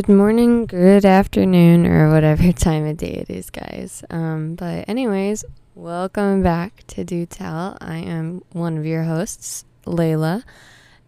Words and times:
Good 0.00 0.16
morning, 0.16 0.64
good 0.64 1.04
afternoon, 1.04 1.86
or 1.86 2.10
whatever 2.10 2.52
time 2.54 2.86
of 2.86 2.96
day 2.96 3.12
it 3.12 3.28
is, 3.28 3.50
guys. 3.50 4.02
Um, 4.08 4.54
but, 4.54 4.88
anyways, 4.88 5.44
welcome 5.74 6.42
back 6.42 6.84
to 6.86 7.04
Do 7.04 7.26
Tell. 7.26 7.76
I 7.82 7.98
am 7.98 8.42
one 8.52 8.78
of 8.78 8.86
your 8.86 9.02
hosts, 9.02 9.66
Layla. 9.84 10.42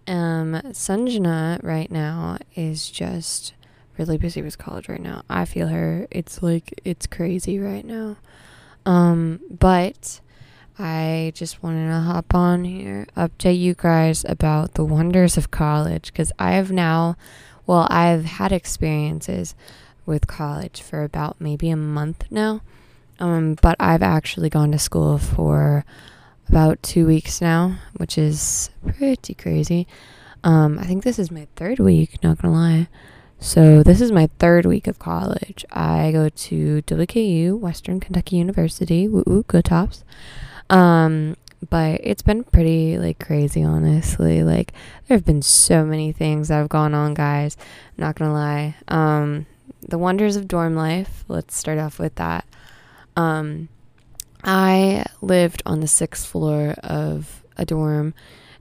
Um, 0.06 0.60
Sanjana 0.72 1.62
right 1.62 1.90
now 1.90 2.36
is 2.54 2.90
just 2.90 3.54
really 3.96 4.18
busy 4.18 4.42
with 4.42 4.58
college 4.58 4.90
right 4.90 5.00
now. 5.00 5.22
I 5.26 5.46
feel 5.46 5.68
her. 5.68 6.06
It's 6.10 6.42
like 6.42 6.78
it's 6.84 7.06
crazy 7.06 7.58
right 7.58 7.86
now. 7.86 8.18
Um, 8.84 9.40
but 9.48 10.20
I 10.78 11.32
just 11.34 11.62
wanted 11.62 11.88
to 11.88 12.00
hop 12.00 12.34
on 12.34 12.64
here, 12.64 13.06
update 13.16 13.58
you 13.58 13.72
guys 13.74 14.22
about 14.28 14.74
the 14.74 14.84
wonders 14.84 15.38
of 15.38 15.50
college 15.50 16.12
because 16.12 16.30
I 16.38 16.52
have 16.52 16.70
now, 16.70 17.16
well, 17.66 17.86
I've 17.90 18.24
had 18.24 18.52
experiences 18.52 19.54
with 20.06 20.26
college 20.26 20.82
for 20.82 21.02
about 21.02 21.40
maybe 21.40 21.70
a 21.70 21.76
month 21.76 22.24
now. 22.30 22.60
Um, 23.20 23.56
but 23.60 23.76
I've 23.78 24.02
actually 24.02 24.50
gone 24.50 24.72
to 24.72 24.78
school 24.78 25.18
for 25.18 25.84
about 26.48 26.82
two 26.82 27.06
weeks 27.06 27.40
now, 27.40 27.78
which 27.96 28.18
is 28.18 28.70
pretty 28.86 29.34
crazy. 29.34 29.86
Um, 30.42 30.78
I 30.78 30.84
think 30.84 31.04
this 31.04 31.18
is 31.18 31.30
my 31.30 31.46
third 31.54 31.78
week, 31.78 32.22
not 32.22 32.38
gonna 32.38 32.52
lie. 32.52 32.88
So 33.38 33.82
this 33.82 34.00
is 34.00 34.12
my 34.12 34.28
third 34.38 34.66
week 34.66 34.86
of 34.86 34.98
college. 34.98 35.64
I 35.70 36.10
go 36.12 36.28
to 36.28 36.82
WKU, 36.82 37.58
Western 37.58 38.00
Kentucky 38.00 38.36
University. 38.36 39.08
Woo 39.08 39.24
woo, 39.26 39.44
good 39.46 39.64
tops. 39.64 40.04
Um, 40.70 41.36
but 41.68 42.00
it's 42.02 42.22
been 42.22 42.44
pretty 42.44 42.98
like 42.98 43.18
crazy, 43.18 43.62
honestly. 43.62 44.42
Like 44.42 44.72
there 45.06 45.16
have 45.16 45.24
been 45.24 45.42
so 45.42 45.84
many 45.84 46.12
things 46.12 46.48
that 46.48 46.56
have 46.56 46.68
gone 46.68 46.94
on, 46.94 47.14
guys. 47.14 47.56
I'm 47.96 48.02
not 48.02 48.16
gonna 48.16 48.32
lie. 48.32 48.74
Um, 48.88 49.46
the 49.80 49.98
wonders 49.98 50.36
of 50.36 50.48
dorm 50.48 50.74
life. 50.74 51.24
Let's 51.28 51.56
start 51.56 51.78
off 51.78 51.98
with 51.98 52.14
that. 52.16 52.44
Um, 53.16 53.68
I 54.44 55.04
lived 55.20 55.62
on 55.66 55.80
the 55.80 55.88
sixth 55.88 56.26
floor 56.26 56.74
of 56.82 57.42
a 57.56 57.64
dorm, 57.64 58.14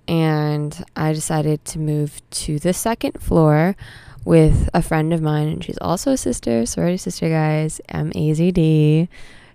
and 0.08 0.84
I 0.96 1.14
decided 1.14 1.66
to 1.66 1.80
move 1.80 2.22
to 2.32 2.60
the 2.60 2.74
second 2.74 3.22
floor 3.22 3.76
with 4.24 4.70
a 4.74 4.82
friend 4.82 5.14
of 5.14 5.22
mine, 5.22 5.48
and 5.48 5.64
she's 5.64 5.78
also 5.80 6.12
a 6.12 6.18
sister, 6.18 6.66
sorority 6.66 6.98
sister, 6.98 7.30
guys. 7.30 7.82
I'm 7.90 8.12
AZD. 8.12 9.08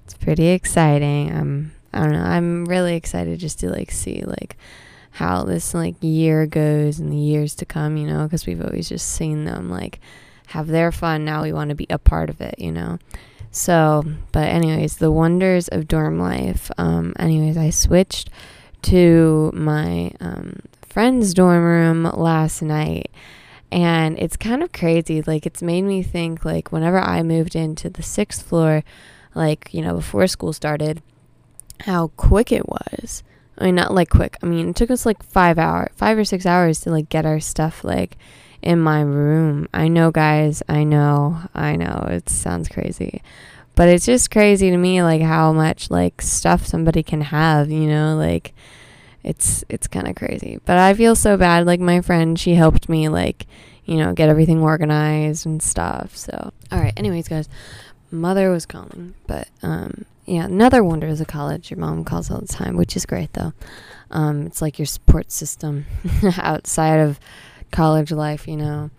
It's 0.05 0.15
pretty 0.15 0.49
exciting. 0.49 1.33
I'm 1.33 1.73
I 1.97 2.01
don't 2.01 2.13
know. 2.13 2.23
I'm 2.23 2.67
really 2.67 2.95
excited 2.95 3.39
just 3.39 3.61
to 3.61 3.71
like 3.71 3.91
see 3.91 4.23
like 4.27 4.57
how 5.13 5.45
this 5.45 5.73
like 5.73 5.95
year 6.01 6.47
goes 6.47 6.99
and 6.99 7.11
the 7.11 7.17
years 7.17 7.55
to 7.57 7.65
come, 7.65 7.97
you 7.97 8.07
know, 8.07 8.25
because 8.25 8.47
we've 8.47 8.61
always 8.61 8.89
just 8.89 9.09
seen 9.09 9.45
them 9.45 9.71
like 9.71 9.99
have 10.49 10.67
their 10.67 10.93
fun. 10.93 11.25
Now 11.25 11.43
we 11.43 11.53
want 11.53 11.71
to 11.71 11.75
be 11.75 11.87
a 11.89 11.99
part 11.99 12.29
of 12.29 12.41
it, 12.41 12.57
you 12.59 12.71
know. 12.71 12.99
So, 13.51 14.05
but 14.33 14.49
anyways, 14.49 14.99
the 14.99 15.11
wonders 15.11 15.69
of 15.69 15.89
dorm 15.89 16.19
life. 16.19 16.71
Um, 16.77 17.15
anyways, 17.19 17.57
I 17.57 17.71
switched 17.71 18.29
to 18.83 19.51
my 19.55 20.13
um, 20.21 20.61
friend's 20.83 21.33
dorm 21.33 21.65
room 21.65 22.05
last 22.05 22.61
night, 22.61 23.11
and 23.73 24.19
it's 24.19 24.37
kind 24.37 24.63
of 24.63 24.73
crazy. 24.73 25.23
Like, 25.23 25.47
it's 25.47 25.63
made 25.63 25.83
me 25.83 26.03
think. 26.03 26.45
Like, 26.45 26.71
whenever 26.71 27.01
I 27.01 27.23
moved 27.23 27.57
into 27.57 27.89
the 27.89 28.03
sixth 28.03 28.47
floor, 28.47 28.85
like 29.35 29.73
you 29.73 29.81
know, 29.81 29.95
before 29.95 30.27
school 30.27 30.53
started 30.53 31.03
how 31.81 32.09
quick 32.17 32.53
it 32.53 32.69
was. 32.69 33.23
I 33.59 33.65
mean, 33.65 33.75
not 33.75 33.95
like 33.95 34.11
quick. 34.11 34.37
I 34.43 34.47
mean, 34.47 34.71
it 34.71 34.77
took 34.77 34.91
us 34.91 35.07
like 35.07 35.23
five 35.23 35.59
hour, 35.59 35.89
five 35.97 36.19
or 36.19 36.25
six 36.25 36.45
hours 36.45 36.81
to 36.81 36.91
like 36.91 37.09
get 37.09 37.25
our 37.25 37.41
stuff 37.41 37.85
like 37.85 38.19
in 38.63 38.81
my 38.81 39.01
room. 39.01 39.69
I 39.73 39.89
know, 39.89 40.11
guys. 40.11 40.63
I 40.69 40.85
know. 40.85 41.39
I 41.55 41.77
know. 41.77 42.07
It 42.11 42.29
sounds 42.29 42.69
crazy, 42.69 43.23
but 43.75 43.89
it's 43.89 44.05
just 44.05 44.31
crazy 44.31 44.71
to 44.71 44.77
me, 44.77 45.03
like 45.03 45.23
how 45.23 45.53
much 45.53 45.91
like 45.91 46.21
stuff 46.21 46.67
somebody 46.67 47.03
can 47.03 47.23
have. 47.23 47.71
You 47.71 47.87
know, 47.87 48.17
like 48.17 48.53
it's 49.23 49.65
it's 49.69 49.87
kind 49.87 50.07
of 50.07 50.17
crazy. 50.17 50.59
But 50.65 50.79
I 50.79 50.95
feel 50.95 51.15
so 51.15 51.37
bad. 51.37 51.67
Like 51.67 51.81
my 51.81 52.01
friend, 52.01 52.39
she 52.39 52.55
helped 52.55 52.89
me 52.89 53.09
like 53.09 53.47
you 53.85 53.97
know 53.97 54.13
get 54.13 54.29
everything 54.29 54.61
organized 54.61 55.47
and 55.47 55.63
stuff. 55.63 56.17
So 56.17 56.53
all 56.71 56.81
right. 56.81 56.93
Anyways, 56.97 57.29
guys, 57.29 57.49
mother 58.11 58.51
was 58.51 58.67
calling, 58.67 59.15
but 59.27 59.49
um 59.63 60.05
yeah, 60.27 60.45
another 60.45 60.83
wonder 60.83 61.07
is 61.07 61.21
a 61.21 61.25
college. 61.25 61.71
Your 61.71 61.79
mom 61.79 62.05
calls 62.05 62.31
all 62.31 62.41
the 62.41 62.47
time, 62.47 62.77
which 62.77 62.97
is 62.97 63.07
great 63.07 63.33
though. 63.33 63.53
Um, 64.11 64.47
it's 64.47 64.61
like 64.61 64.79
your 64.79 64.87
support 64.87 65.31
system 65.31 65.87
outside 66.39 66.99
of 66.99 67.21
college 67.71 68.11
life, 68.11 68.47
you 68.49 68.57
know. 68.57 68.91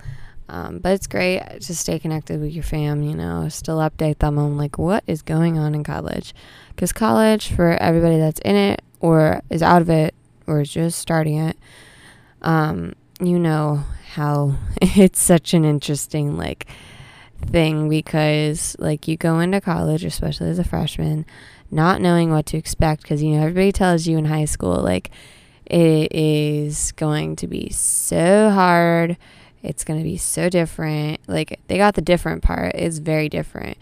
Um, 0.50 0.80
but 0.80 0.94
it's 0.94 1.08
great 1.08 1.42
to 1.62 1.76
stay 1.76 2.00
connected 2.00 2.40
with 2.40 2.54
your 2.54 2.64
fam, 2.64 3.04
you 3.04 3.16
know, 3.16 3.50
still 3.50 3.80
update 3.80 4.20
them 4.20 4.38
on 4.38 4.58
like 4.58 4.78
what 4.78 5.04
is 5.06 5.22
going 5.22 5.58
on 5.58 5.76
in 5.76 5.84
college. 5.84 6.34
Because 6.70 6.94
college, 6.94 7.50
for 7.50 7.72
everybody 7.82 8.18
that's 8.18 8.40
in 8.46 8.56
it 8.56 8.82
or 9.02 9.42
is 9.50 9.62
out 9.62 9.82
of 9.82 9.90
it 9.90 10.16
or 10.46 10.62
is 10.62 10.72
just 10.72 11.00
starting 11.00 11.38
it, 11.38 11.58
um, 12.42 12.94
you 13.20 13.38
know 13.38 13.84
how 14.14 14.56
it's 14.82 15.22
such 15.22 15.54
an 15.54 15.66
interesting, 15.66 16.38
like, 16.38 16.66
thing 17.46 17.88
because 17.88 18.76
like 18.80 19.08
you 19.08 19.16
go 19.16 19.40
into 19.40 19.62
college 19.62 20.04
especially 20.04 20.50
as 20.50 20.60
a 20.60 20.64
freshman 20.64 21.26
not 21.70 22.02
knowing 22.02 22.32
what 22.32 22.46
to 22.46 22.58
expect 22.58 23.04
because 23.04 23.22
you 23.22 23.32
know 23.32 23.42
everybody 23.42 23.72
tells 23.72 24.08
you 24.08 24.18
in 24.18 24.26
high 24.26 24.46
school 24.46 24.82
like 24.82 25.12
it 25.70 26.14
is 26.16 26.94
going 26.94 27.36
to 27.38 27.48
be 27.48 27.70
so 27.70 28.50
hard. 28.50 29.18
It's 29.64 29.84
going 29.84 30.00
to 30.00 30.04
be 30.04 30.16
so 30.16 30.50
different. 30.50 31.20
Like 31.28 31.60
they 31.68 31.78
got 31.78 31.96
the 31.96 32.02
different 32.02 32.42
part. 32.42 32.74
It's 32.76 33.00
very 33.00 33.28
different. 33.28 33.78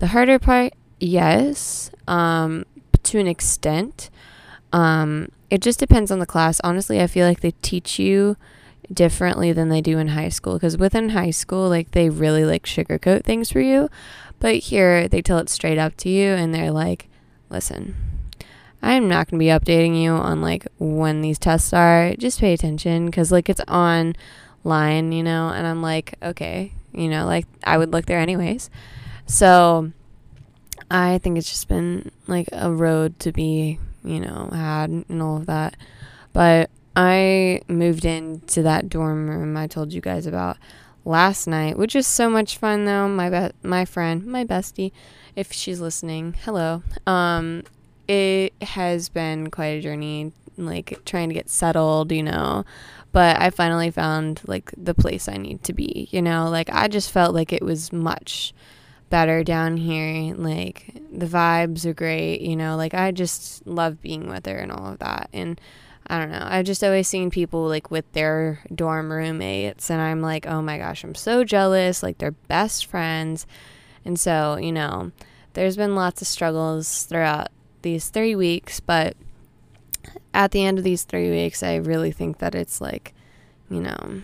The 0.00 0.08
harder 0.08 0.38
part 0.38 0.74
yes 1.00 1.90
um 2.08 2.64
to 3.04 3.18
an 3.18 3.28
extent. 3.28 4.10
Um 4.72 5.30
it 5.48 5.62
just 5.62 5.78
depends 5.78 6.10
on 6.10 6.18
the 6.18 6.26
class. 6.26 6.60
Honestly 6.64 7.00
i 7.00 7.06
feel 7.06 7.26
like 7.26 7.40
they 7.40 7.52
teach 7.62 7.98
you 7.98 8.36
differently 8.92 9.52
than 9.52 9.68
they 9.68 9.80
do 9.80 9.98
in 9.98 10.08
high 10.08 10.28
school 10.28 10.54
because 10.54 10.76
within 10.76 11.10
high 11.10 11.30
school 11.30 11.68
like 11.68 11.90
they 11.90 12.08
really 12.08 12.44
like 12.44 12.64
sugarcoat 12.64 13.22
things 13.22 13.50
for 13.50 13.60
you 13.60 13.88
but 14.40 14.54
here 14.56 15.06
they 15.08 15.20
tell 15.20 15.38
it 15.38 15.48
straight 15.48 15.78
up 15.78 15.96
to 15.96 16.08
you 16.08 16.28
and 16.28 16.54
they're 16.54 16.70
like 16.70 17.08
listen 17.50 17.94
i'm 18.82 19.08
not 19.08 19.28
going 19.28 19.38
to 19.38 19.44
be 19.44 19.46
updating 19.46 20.00
you 20.00 20.12
on 20.12 20.40
like 20.40 20.66
when 20.78 21.20
these 21.20 21.38
tests 21.38 21.72
are. 21.72 22.14
Just 22.16 22.40
pay 22.40 22.52
attention 22.52 23.06
because 23.06 23.32
like 23.32 23.48
it's 23.48 23.60
online 23.68 25.12
you 25.12 25.22
know? 25.22 25.48
And 25.48 25.66
i'm 25.66 25.82
like 25.82 26.14
okay 26.22 26.72
you 26.92 27.08
know 27.08 27.26
like 27.26 27.46
i 27.64 27.76
would 27.76 27.92
look 27.92 28.06
there 28.06 28.20
anyways. 28.20 28.70
So 29.26 29.92
i 30.90 31.18
think 31.18 31.36
it's 31.36 31.50
just 31.50 31.68
been 31.68 32.10
like 32.26 32.48
a 32.52 32.72
road 32.72 33.18
to 33.20 33.32
be 33.32 33.78
you 34.04 34.20
know 34.20 34.48
had 34.52 34.90
and 34.90 35.22
all 35.22 35.36
of 35.36 35.46
that. 35.46 35.76
But 36.32 36.70
I 36.98 37.62
moved 37.68 38.04
into 38.04 38.60
that 38.62 38.88
dorm 38.88 39.30
room 39.30 39.56
I 39.56 39.68
told 39.68 39.92
you 39.92 40.00
guys 40.00 40.26
about 40.26 40.56
last 41.04 41.46
night, 41.46 41.78
which 41.78 41.94
is 41.94 42.08
so 42.08 42.28
much 42.28 42.58
fun 42.58 42.86
though. 42.86 43.06
My 43.06 43.30
be- 43.30 43.54
my 43.62 43.84
friend, 43.84 44.26
my 44.26 44.44
bestie, 44.44 44.90
if 45.36 45.52
she's 45.52 45.78
listening, 45.78 46.34
hello. 46.42 46.82
Um, 47.06 47.62
it 48.08 48.52
has 48.60 49.08
been 49.08 49.48
quite 49.52 49.78
a 49.78 49.80
journey, 49.80 50.32
like 50.56 51.00
trying 51.04 51.28
to 51.28 51.36
get 51.36 51.48
settled, 51.48 52.10
you 52.10 52.24
know. 52.24 52.64
But 53.12 53.40
I 53.40 53.50
finally 53.50 53.92
found 53.92 54.40
like 54.48 54.72
the 54.76 54.92
place 54.92 55.28
I 55.28 55.36
need 55.36 55.62
to 55.64 55.72
be, 55.72 56.08
you 56.10 56.20
know. 56.20 56.48
Like 56.50 56.68
I 56.72 56.88
just 56.88 57.12
felt 57.12 57.32
like 57.32 57.52
it 57.52 57.62
was 57.62 57.92
much 57.92 58.52
better 59.08 59.44
down 59.44 59.76
here. 59.76 60.34
Like 60.34 61.00
the 61.12 61.26
vibes 61.26 61.86
are 61.86 61.94
great, 61.94 62.40
you 62.40 62.56
know. 62.56 62.74
Like 62.74 62.92
I 62.92 63.12
just 63.12 63.64
love 63.68 64.02
being 64.02 64.28
with 64.28 64.46
her 64.46 64.56
and 64.56 64.72
all 64.72 64.88
of 64.88 64.98
that, 64.98 65.28
and 65.32 65.60
I 66.10 66.18
don't 66.18 66.30
know. 66.30 66.42
I've 66.42 66.64
just 66.64 66.82
always 66.82 67.06
seen 67.06 67.30
people 67.30 67.68
like 67.68 67.90
with 67.90 68.10
their 68.12 68.60
dorm 68.74 69.12
roommates, 69.12 69.90
and 69.90 70.00
I'm 70.00 70.22
like, 70.22 70.46
oh 70.46 70.62
my 70.62 70.78
gosh, 70.78 71.04
I'm 71.04 71.14
so 71.14 71.44
jealous. 71.44 72.02
Like 72.02 72.18
they're 72.18 72.30
best 72.30 72.86
friends. 72.86 73.46
And 74.04 74.18
so, 74.18 74.56
you 74.56 74.72
know, 74.72 75.12
there's 75.52 75.76
been 75.76 75.94
lots 75.94 76.22
of 76.22 76.28
struggles 76.28 77.04
throughout 77.04 77.48
these 77.82 78.08
three 78.08 78.34
weeks, 78.34 78.80
but 78.80 79.16
at 80.32 80.52
the 80.52 80.64
end 80.64 80.78
of 80.78 80.84
these 80.84 81.02
three 81.02 81.30
weeks, 81.30 81.62
I 81.62 81.76
really 81.76 82.12
think 82.12 82.38
that 82.38 82.54
it's 82.54 82.80
like, 82.80 83.12
you 83.68 83.80
know, 83.80 84.22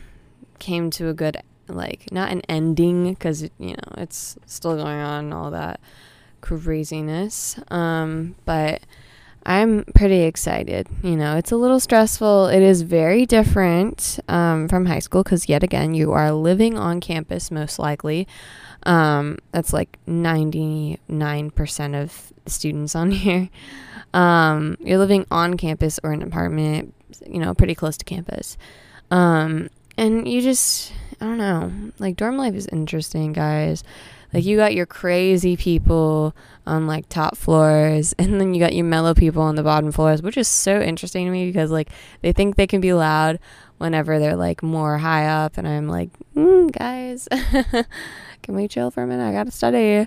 came 0.59 0.91
to 0.93 1.09
a 1.09 1.15
good, 1.15 1.37
like, 1.69 2.11
not 2.11 2.31
an 2.31 2.41
ending 2.49 3.13
because, 3.13 3.43
you 3.59 3.73
know, 3.73 3.95
it's 3.99 4.39
still 4.47 4.77
going 4.77 5.01
on 5.01 5.33
all 5.33 5.51
that 5.51 5.81
craziness. 6.41 7.59
Um, 7.69 8.37
but 8.45 8.83
I'm 9.47 9.85
pretty 9.95 10.23
excited. 10.23 10.89
You 11.03 11.17
know, 11.17 11.37
it's 11.37 11.53
a 11.53 11.57
little 11.57 11.81
stressful. 11.81 12.47
It 12.47 12.63
is 12.63 12.83
very 12.83 13.27
different 13.27 14.19
um, 14.29 14.69
from 14.69 14.87
high 14.87 15.01
school 15.01 15.23
because, 15.23 15.49
yet 15.49 15.63
again, 15.63 15.95
you 15.95 16.13
are 16.13 16.33
living 16.33 16.79
on 16.79 17.01
campus 17.01 17.51
most 17.51 17.79
likely. 17.79 18.27
Um, 18.85 19.39
that's 19.53 19.73
like 19.73 19.99
99% 20.09 22.03
of 22.03 22.33
students 22.47 22.95
on 22.95 23.11
here. 23.13 23.51
Um, 24.15 24.77
you're 24.81 24.99
living 24.99 25.27
on 25.31 25.57
campus 25.57 26.01
or 26.03 26.13
in 26.13 26.23
an 26.23 26.29
apartment, 26.29 26.95
you 27.27 27.39
know, 27.39 27.55
pretty 27.55 27.75
close 27.75 27.97
to 27.99 28.05
campus. 28.05 28.57
Um, 29.11 29.69
and 29.99 30.27
you 30.27 30.41
just, 30.41 30.93
I 31.25 31.27
don't 31.27 31.39
know. 31.39 31.73
Like 31.99 32.17
dorm 32.17 32.37
life 32.37 32.53
is 32.53 32.67
interesting, 32.67 33.33
guys. 33.33 33.83
Like 34.35 34.45
you 34.45 34.59
got 34.59 34.75
your 34.75 34.85
crazy 34.85 35.57
people 35.57 36.37
on 36.67 36.87
like 36.87 37.09
top 37.09 37.35
floors 37.35 38.13
and 38.19 38.39
then 38.39 38.53
you 38.53 38.61
got 38.61 38.75
your 38.75 38.85
mellow 38.85 39.15
people 39.15 39.41
on 39.41 39.55
the 39.55 39.63
bottom 39.63 39.91
floors, 39.91 40.21
which 40.21 40.37
is 40.37 40.49
so 40.49 40.83
interesting 40.83 41.25
to 41.25 41.33
me 41.33 41.47
because 41.47 41.71
like 41.71 41.89
they 42.21 42.33
think 42.33 42.57
they 42.57 42.67
can 42.67 42.83
be 42.83 42.93
loud 42.93 43.39
whenever 43.79 44.19
they're 44.19 44.37
like 44.37 44.63
more 44.63 44.99
high 44.99 45.27
up 45.27 45.57
and 45.57 45.67
I'm 45.67 45.89
like, 45.89 46.11
mm, 46.37 46.71
guys, 46.71 47.27
can 48.43 48.55
we 48.55 48.69
chill 48.69 48.91
for 48.91 49.03
a 49.03 49.07
minute? 49.07 49.27
I 49.27 49.33
got 49.33 49.45
to 49.45 49.51
study. 49.51 50.07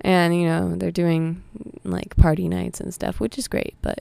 And 0.00 0.34
you 0.34 0.46
know, 0.46 0.76
they're 0.76 0.90
doing 0.90 1.42
like 1.84 2.16
party 2.16 2.48
nights 2.48 2.80
and 2.80 2.94
stuff, 2.94 3.20
which 3.20 3.36
is 3.36 3.48
great, 3.48 3.74
but 3.82 3.98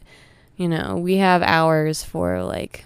you 0.56 0.70
know, 0.70 0.96
we 0.96 1.18
have 1.18 1.42
hours 1.42 2.06
for 2.06 2.42
like 2.42 2.86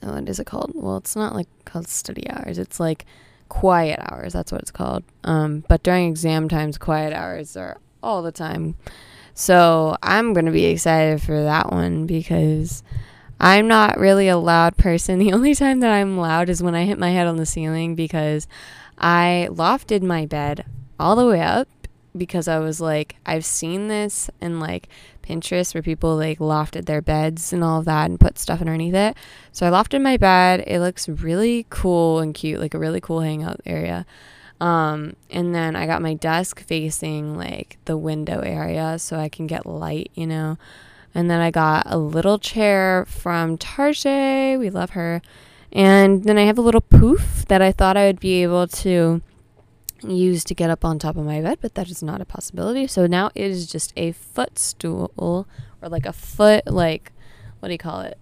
what 0.00 0.28
is 0.28 0.40
it 0.40 0.46
called? 0.46 0.72
Well, 0.74 0.96
it's 0.96 1.16
not 1.16 1.34
like 1.34 1.48
called 1.64 1.88
study 1.88 2.28
hours. 2.30 2.58
It's 2.58 2.80
like 2.80 3.04
quiet 3.48 3.98
hours. 4.10 4.32
That's 4.32 4.52
what 4.52 4.62
it's 4.62 4.70
called. 4.70 5.04
Um, 5.24 5.64
but 5.68 5.82
during 5.82 6.08
exam 6.08 6.48
times, 6.48 6.78
quiet 6.78 7.12
hours 7.12 7.56
are 7.56 7.78
all 8.02 8.22
the 8.22 8.32
time. 8.32 8.76
So 9.34 9.96
I'm 10.02 10.32
to 10.46 10.52
be 10.52 10.64
excited 10.66 11.20
for 11.20 11.42
that 11.42 11.70
one 11.70 12.06
because 12.06 12.82
I'm 13.38 13.68
not 13.68 13.98
really 13.98 14.28
a 14.28 14.38
loud 14.38 14.76
person. 14.76 15.18
The 15.26 15.32
only 15.32 15.54
time 15.54 15.80
that 15.80 15.92
I'm 15.92 16.16
loud 16.16 16.48
is 16.48 16.62
when 16.62 16.74
I 16.74 16.84
hit 16.84 16.98
my 16.98 17.10
head 17.10 17.26
on 17.26 17.36
the 17.36 17.46
ceiling 17.46 17.94
because 17.94 18.46
I 18.98 19.48
lofted 19.50 20.02
my 20.02 20.24
bed 20.24 20.64
all 20.98 21.16
the 21.16 21.26
way 21.26 21.42
up 21.42 21.68
because 22.16 22.48
I 22.48 22.58
was 22.58 22.80
like, 22.80 23.16
I've 23.26 23.44
seen 23.44 23.88
this 23.88 24.30
in 24.40 24.58
like 24.58 24.88
Pinterest 25.26 25.74
where 25.74 25.82
people 25.82 26.16
like 26.16 26.38
lofted 26.38 26.86
their 26.86 27.02
beds 27.02 27.52
and 27.52 27.64
all 27.64 27.80
of 27.80 27.84
that 27.86 28.08
and 28.08 28.20
put 28.20 28.38
stuff 28.38 28.60
underneath 28.60 28.94
it. 28.94 29.16
So 29.52 29.66
I 29.66 29.70
lofted 29.70 30.02
my 30.02 30.16
bed. 30.16 30.64
It 30.66 30.80
looks 30.80 31.08
really 31.08 31.66
cool 31.70 32.20
and 32.20 32.34
cute, 32.34 32.60
like 32.60 32.74
a 32.74 32.78
really 32.78 33.00
cool 33.00 33.20
hangout 33.20 33.60
area. 33.66 34.06
Um, 34.60 35.16
and 35.30 35.54
then 35.54 35.76
I 35.76 35.86
got 35.86 36.00
my 36.00 36.14
desk 36.14 36.60
facing 36.60 37.36
like 37.36 37.78
the 37.84 37.96
window 37.96 38.40
area 38.40 38.98
so 38.98 39.18
I 39.18 39.28
can 39.28 39.46
get 39.46 39.66
light, 39.66 40.10
you 40.14 40.26
know. 40.26 40.58
And 41.14 41.30
then 41.30 41.40
I 41.40 41.50
got 41.50 41.84
a 41.86 41.96
little 41.96 42.38
chair 42.38 43.06
from 43.08 43.58
Tarjay. 43.58 44.58
We 44.58 44.70
love 44.70 44.90
her. 44.90 45.22
And 45.72 46.24
then 46.24 46.38
I 46.38 46.42
have 46.42 46.58
a 46.58 46.62
little 46.62 46.80
poof 46.80 47.44
that 47.48 47.60
I 47.60 47.72
thought 47.72 47.96
I 47.96 48.06
would 48.06 48.20
be 48.20 48.42
able 48.42 48.66
to 48.68 49.22
use 50.02 50.44
to 50.44 50.54
get 50.54 50.70
up 50.70 50.84
on 50.84 50.98
top 50.98 51.16
of 51.16 51.24
my 51.24 51.40
bed, 51.40 51.58
but 51.60 51.74
that 51.74 51.90
is 51.90 52.02
not 52.02 52.20
a 52.20 52.24
possibility. 52.24 52.86
So 52.86 53.06
now 53.06 53.30
it 53.34 53.50
is 53.50 53.66
just 53.66 53.92
a 53.96 54.12
footstool 54.12 55.12
or 55.16 55.46
like 55.88 56.06
a 56.06 56.12
foot, 56.12 56.66
like, 56.66 57.12
what 57.60 57.68
do 57.68 57.72
you 57.72 57.78
call 57.78 58.00
it? 58.00 58.18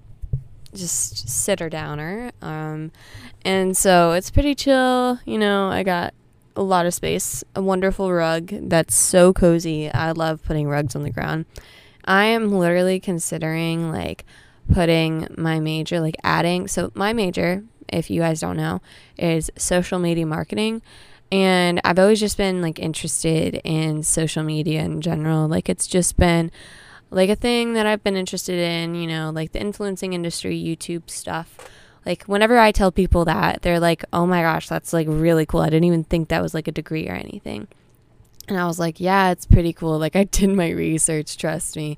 Just 0.75 1.29
sitter 1.29 1.69
downer. 1.69 2.33
Um, 2.43 2.93
and 3.45 3.77
so 3.77 4.13
it's 4.13 4.31
pretty 4.31 4.55
chill. 4.55 5.21
You 5.25 5.39
know, 5.39 5.69
I 5.69 5.83
got 5.83 6.15
a 6.57 6.63
lot 6.63 6.87
of 6.87 6.95
space, 6.95 7.45
a 7.55 7.63
wonderful 7.63 8.13
rug 8.13 8.49
that's 8.69 8.95
so 8.95 9.33
cozy. 9.33 9.91
I 9.91 10.13
love 10.13 10.43
putting 10.43 10.69
rugs 10.69 10.95
on 10.95 11.03
the 11.03 11.11
ground. 11.11 11.47
I 12.05 12.27
am 12.27 12.53
literally 12.53 13.01
considering 13.01 13.91
like 13.91 14.25
putting 14.73 15.27
my 15.37 15.61
major, 15.61 16.01
like 16.01 16.17
adding. 16.23 16.69
So, 16.69 16.91
my 16.95 17.13
major, 17.13 17.65
if 17.89 18.11
you 18.11 18.21
guys 18.21 18.41
don't 18.41 18.57
know, 18.57 18.81
is 19.19 19.51
social 19.57 19.99
media 19.99 20.27
marketing. 20.27 20.83
And 21.33 21.81
I've 21.85 21.99
always 21.99 22.21
just 22.21 22.37
been 22.37 22.63
like 22.63 22.79
interested 22.79 23.61
in 23.65 24.03
social 24.03 24.43
media 24.43 24.83
in 24.83 25.01
general. 25.01 25.49
Like 25.49 25.69
it's 25.69 25.87
just 25.87 26.17
been 26.17 26.51
like 27.11 27.31
a 27.31 27.37
thing 27.37 27.75
that 27.75 27.87
I've 27.87 28.05
been 28.05 28.17
interested 28.17 28.59
in, 28.59 28.95
you 28.95 29.07
know, 29.07 29.31
like 29.31 29.53
the 29.53 29.61
influencing 29.61 30.13
industry, 30.13 30.61
YouTube 30.61 31.11
stuff. 31.11 31.57
Like 32.05 32.25
whenever 32.25 32.59
I 32.59 32.73
tell 32.73 32.93
people 32.93 33.25
that, 33.25 33.63
they're 33.63 33.81
like, 33.81 34.05
"Oh 34.13 34.27
my 34.27 34.43
gosh, 34.43 34.69
that's 34.69 34.93
like 34.93 35.07
really 35.09 35.47
cool. 35.47 35.61
I 35.61 35.71
didn't 35.71 35.85
even 35.85 36.05
think 36.05 36.29
that 36.29 36.43
was 36.43 36.53
like 36.55 36.69
a 36.69 36.73
degree 36.73 37.09
or 37.09 37.15
anything." 37.15 37.67
And 38.47 38.59
I 38.59 38.67
was 38.67 38.79
like, 38.79 39.01
"Yeah, 39.01 39.31
it's 39.31 39.47
pretty 39.47 39.73
cool. 39.73 39.99
Like 39.99 40.17
I 40.17 40.25
did 40.25 40.51
my 40.51 40.71
research, 40.71 41.39
trust 41.39 41.77
me." 41.77 41.97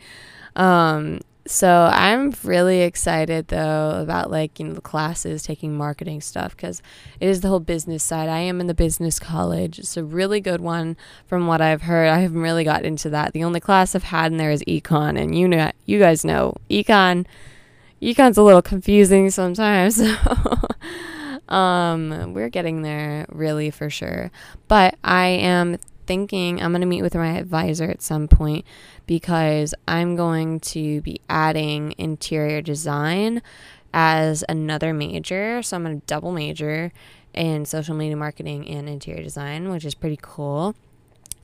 Um 0.54 1.20
so 1.46 1.88
I'm 1.92 2.34
really 2.42 2.82
excited 2.82 3.48
though 3.48 4.00
about 4.00 4.30
like 4.30 4.58
you 4.58 4.66
know 4.66 4.74
the 4.74 4.80
classes 4.80 5.42
taking 5.42 5.76
marketing 5.76 6.20
stuff 6.20 6.56
because 6.56 6.82
it 7.20 7.28
is 7.28 7.40
the 7.40 7.48
whole 7.48 7.60
business 7.60 8.02
side. 8.02 8.28
I 8.28 8.40
am 8.40 8.60
in 8.60 8.66
the 8.66 8.74
business 8.74 9.18
college. 9.18 9.78
It's 9.78 9.96
a 9.96 10.04
really 10.04 10.40
good 10.40 10.60
one 10.60 10.96
from 11.26 11.46
what 11.46 11.60
I've 11.60 11.82
heard. 11.82 12.08
I 12.08 12.18
haven't 12.18 12.40
really 12.40 12.64
got 12.64 12.84
into 12.84 13.10
that. 13.10 13.32
The 13.32 13.44
only 13.44 13.60
class 13.60 13.94
I've 13.94 14.04
had 14.04 14.32
in 14.32 14.38
there 14.38 14.50
is 14.50 14.62
econ, 14.64 15.20
and 15.20 15.38
you 15.38 15.48
know 15.48 15.70
you 15.84 15.98
guys 15.98 16.24
know 16.24 16.54
econ. 16.68 17.26
Econ's 18.02 18.36
a 18.36 18.42
little 18.42 18.62
confusing 18.62 19.30
sometimes. 19.30 20.02
um, 21.48 22.34
we're 22.34 22.50
getting 22.50 22.82
there 22.82 23.24
really 23.30 23.70
for 23.70 23.88
sure. 23.88 24.30
But 24.68 24.96
I 25.02 25.26
am 25.26 25.78
thinking 26.06 26.62
I'm 26.62 26.72
going 26.72 26.80
to 26.80 26.86
meet 26.86 27.02
with 27.02 27.14
my 27.14 27.36
advisor 27.38 27.84
at 27.84 28.02
some 28.02 28.28
point 28.28 28.64
because 29.06 29.74
I'm 29.86 30.16
going 30.16 30.60
to 30.60 31.00
be 31.02 31.20
adding 31.28 31.94
interior 31.98 32.62
design 32.62 33.42
as 33.92 34.44
another 34.48 34.92
major. 34.92 35.62
So 35.62 35.76
I'm 35.76 35.84
going 35.84 36.00
to 36.00 36.06
double 36.06 36.32
major 36.32 36.92
in 37.34 37.64
social 37.64 37.94
media 37.94 38.16
marketing 38.16 38.66
and 38.68 38.88
interior 38.88 39.22
design, 39.22 39.70
which 39.70 39.84
is 39.84 39.94
pretty 39.94 40.18
cool. 40.20 40.74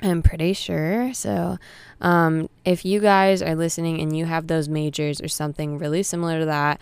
I'm 0.02 0.22
pretty 0.22 0.52
sure. 0.52 1.14
So, 1.14 1.58
um, 2.00 2.48
if 2.64 2.84
you 2.84 2.98
guys 2.98 3.40
are 3.40 3.54
listening 3.54 4.00
and 4.00 4.16
you 4.16 4.24
have 4.24 4.48
those 4.48 4.68
majors 4.68 5.20
or 5.20 5.28
something 5.28 5.78
really 5.78 6.02
similar 6.02 6.40
to 6.40 6.46
that, 6.46 6.80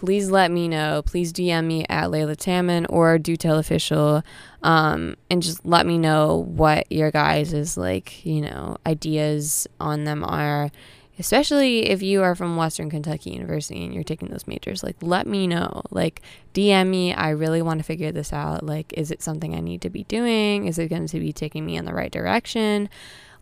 please 0.00 0.30
let 0.30 0.50
me 0.50 0.66
know. 0.66 1.02
Please 1.04 1.30
DM 1.30 1.66
me 1.66 1.84
at 1.90 2.08
Layla 2.08 2.34
Tammin 2.34 2.86
or 2.86 3.18
Do 3.18 3.36
Tell 3.36 3.58
Official, 3.58 4.22
um, 4.62 5.14
and 5.30 5.42
just 5.42 5.64
let 5.66 5.84
me 5.84 5.98
know 5.98 6.38
what 6.48 6.90
your 6.90 7.10
guys' 7.10 7.52
is 7.52 7.76
like, 7.76 8.24
you 8.24 8.40
know, 8.40 8.78
ideas 8.86 9.68
on 9.78 10.04
them 10.04 10.24
are. 10.24 10.70
Especially 11.18 11.90
if 11.90 12.02
you 12.02 12.22
are 12.22 12.34
from 12.34 12.56
Western 12.56 12.88
Kentucky 12.88 13.28
University 13.32 13.84
and 13.84 13.92
you're 13.92 14.02
taking 14.02 14.28
those 14.28 14.46
majors, 14.46 14.82
like 14.82 14.96
let 15.02 15.26
me 15.26 15.46
know. 15.46 15.82
Like 15.90 16.22
DM 16.54 16.88
me. 16.88 17.12
I 17.12 17.28
really 17.28 17.60
want 17.60 17.78
to 17.78 17.84
figure 17.84 18.10
this 18.10 18.32
out. 18.32 18.64
Like, 18.64 18.94
is 18.94 19.10
it 19.10 19.22
something 19.22 19.54
I 19.54 19.60
need 19.60 19.82
to 19.82 19.90
be 19.90 20.04
doing? 20.04 20.66
Is 20.66 20.78
it 20.78 20.88
going 20.88 21.08
to 21.08 21.20
be 21.20 21.30
taking 21.30 21.66
me 21.66 21.76
in 21.76 21.84
the 21.84 21.92
right 21.92 22.10
direction? 22.10 22.88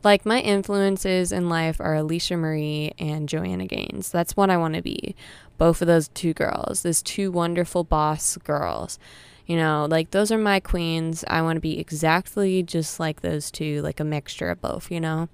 Like 0.05 0.25
my 0.25 0.41
influences 0.41 1.33
in 1.33 1.49
life 1.49 1.81
are 1.81 1.95
Alisha 1.95 2.39
Marie 2.39 2.93
and 2.99 3.29
Joanna 3.29 3.67
Gaines. 3.67 4.11
That's 4.11 4.37
what 4.37 4.51
I 4.51 4.57
want 4.57 4.75
to 4.75 4.83
be. 4.83 5.17
Both 5.59 5.83
of 5.83 5.89
those 5.89 6.09
two 6.09 6.33
girls, 6.33 6.83
those 6.83 7.03
two 7.03 7.31
wonderful 7.31 7.85
boss 7.85 8.37
girls. 8.39 8.99
You 9.47 9.57
know, 9.57 9.87
like 9.91 10.11
those 10.11 10.31
are 10.31 10.39
my 10.39 10.61
queens. 10.61 11.25
I 11.29 11.43
want 11.43 11.57
to 11.57 11.61
be 11.61 11.79
exactly 11.79 12.63
just 12.63 13.01
like 13.01 13.21
those 13.21 13.51
two, 13.51 13.83
like 13.83 13.99
a 13.99 14.05
mixture 14.05 14.51
of 14.51 14.61
both, 14.61 14.91
you 14.91 15.01
know? 15.01 15.29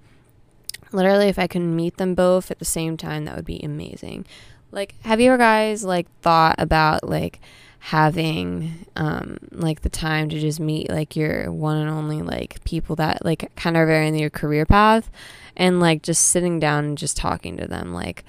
Literally, 0.93 1.26
if 1.26 1.38
I 1.38 1.47
can 1.49 1.75
meet 1.75 1.97
them 1.97 2.14
both 2.14 2.50
at 2.50 2.61
the 2.61 2.64
same 2.64 2.97
time, 2.97 3.25
that 3.25 3.35
would 3.35 3.45
be 3.45 3.61
amazing. 3.62 4.25
Like, 4.71 4.95
have 5.02 5.21
you 5.21 5.37
guys 5.37 5.85
like 5.85 6.07
thought 6.21 6.57
about 6.59 7.09
like 7.09 7.40
having 7.85 8.87
um 8.97 9.37
like 9.50 9.83
the 9.83 9.90
time 9.90 10.31
to 10.31 10.40
just 10.40 10.59
meet 10.59 10.88
like 10.88 11.14
your 11.14 11.52
one 11.52 11.76
and 11.76 11.90
only 11.90 12.23
like 12.23 12.64
people 12.64 12.97
that 12.97 13.23
like 13.23 13.54
kind 13.57 13.76
of 13.76 13.83
are 13.83 14.00
in 14.00 14.14
your 14.14 14.31
career 14.31 14.64
path 14.64 15.11
and 15.54 15.81
like 15.81 16.00
just 16.02 16.28
sitting 16.28 16.59
down 16.59 16.87
and 16.87 16.97
just 16.97 17.14
talking 17.14 17.59
to 17.59 17.66
them 17.66 17.93
like 17.93 18.25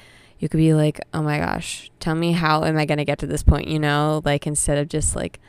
you 0.46 0.50
could 0.50 0.58
be 0.58 0.75
like 0.75 1.02
oh 1.12 1.24
my 1.24 1.40
gosh 1.40 1.90
tell 2.00 2.14
me 2.14 2.34
how 2.34 2.64
am 2.64 2.78
i 2.78 2.86
going 2.86 3.00
to 3.00 3.04
get 3.04 3.18
to 3.18 3.25
this 3.25 3.42
point 3.42 3.68
you 3.68 3.80
know 3.80 4.22
like 4.24 4.46
instead 4.46 4.78
of 4.78 4.88
just 4.88 5.16
like 5.16 5.40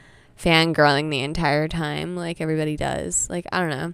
fangirling 0.40 1.10
the 1.10 1.20
entire 1.20 1.68
time 1.68 2.16
like 2.16 2.40
everybody 2.40 2.78
does 2.78 3.28
like 3.28 3.44
i 3.52 3.60
don't 3.60 3.68
know 3.68 3.92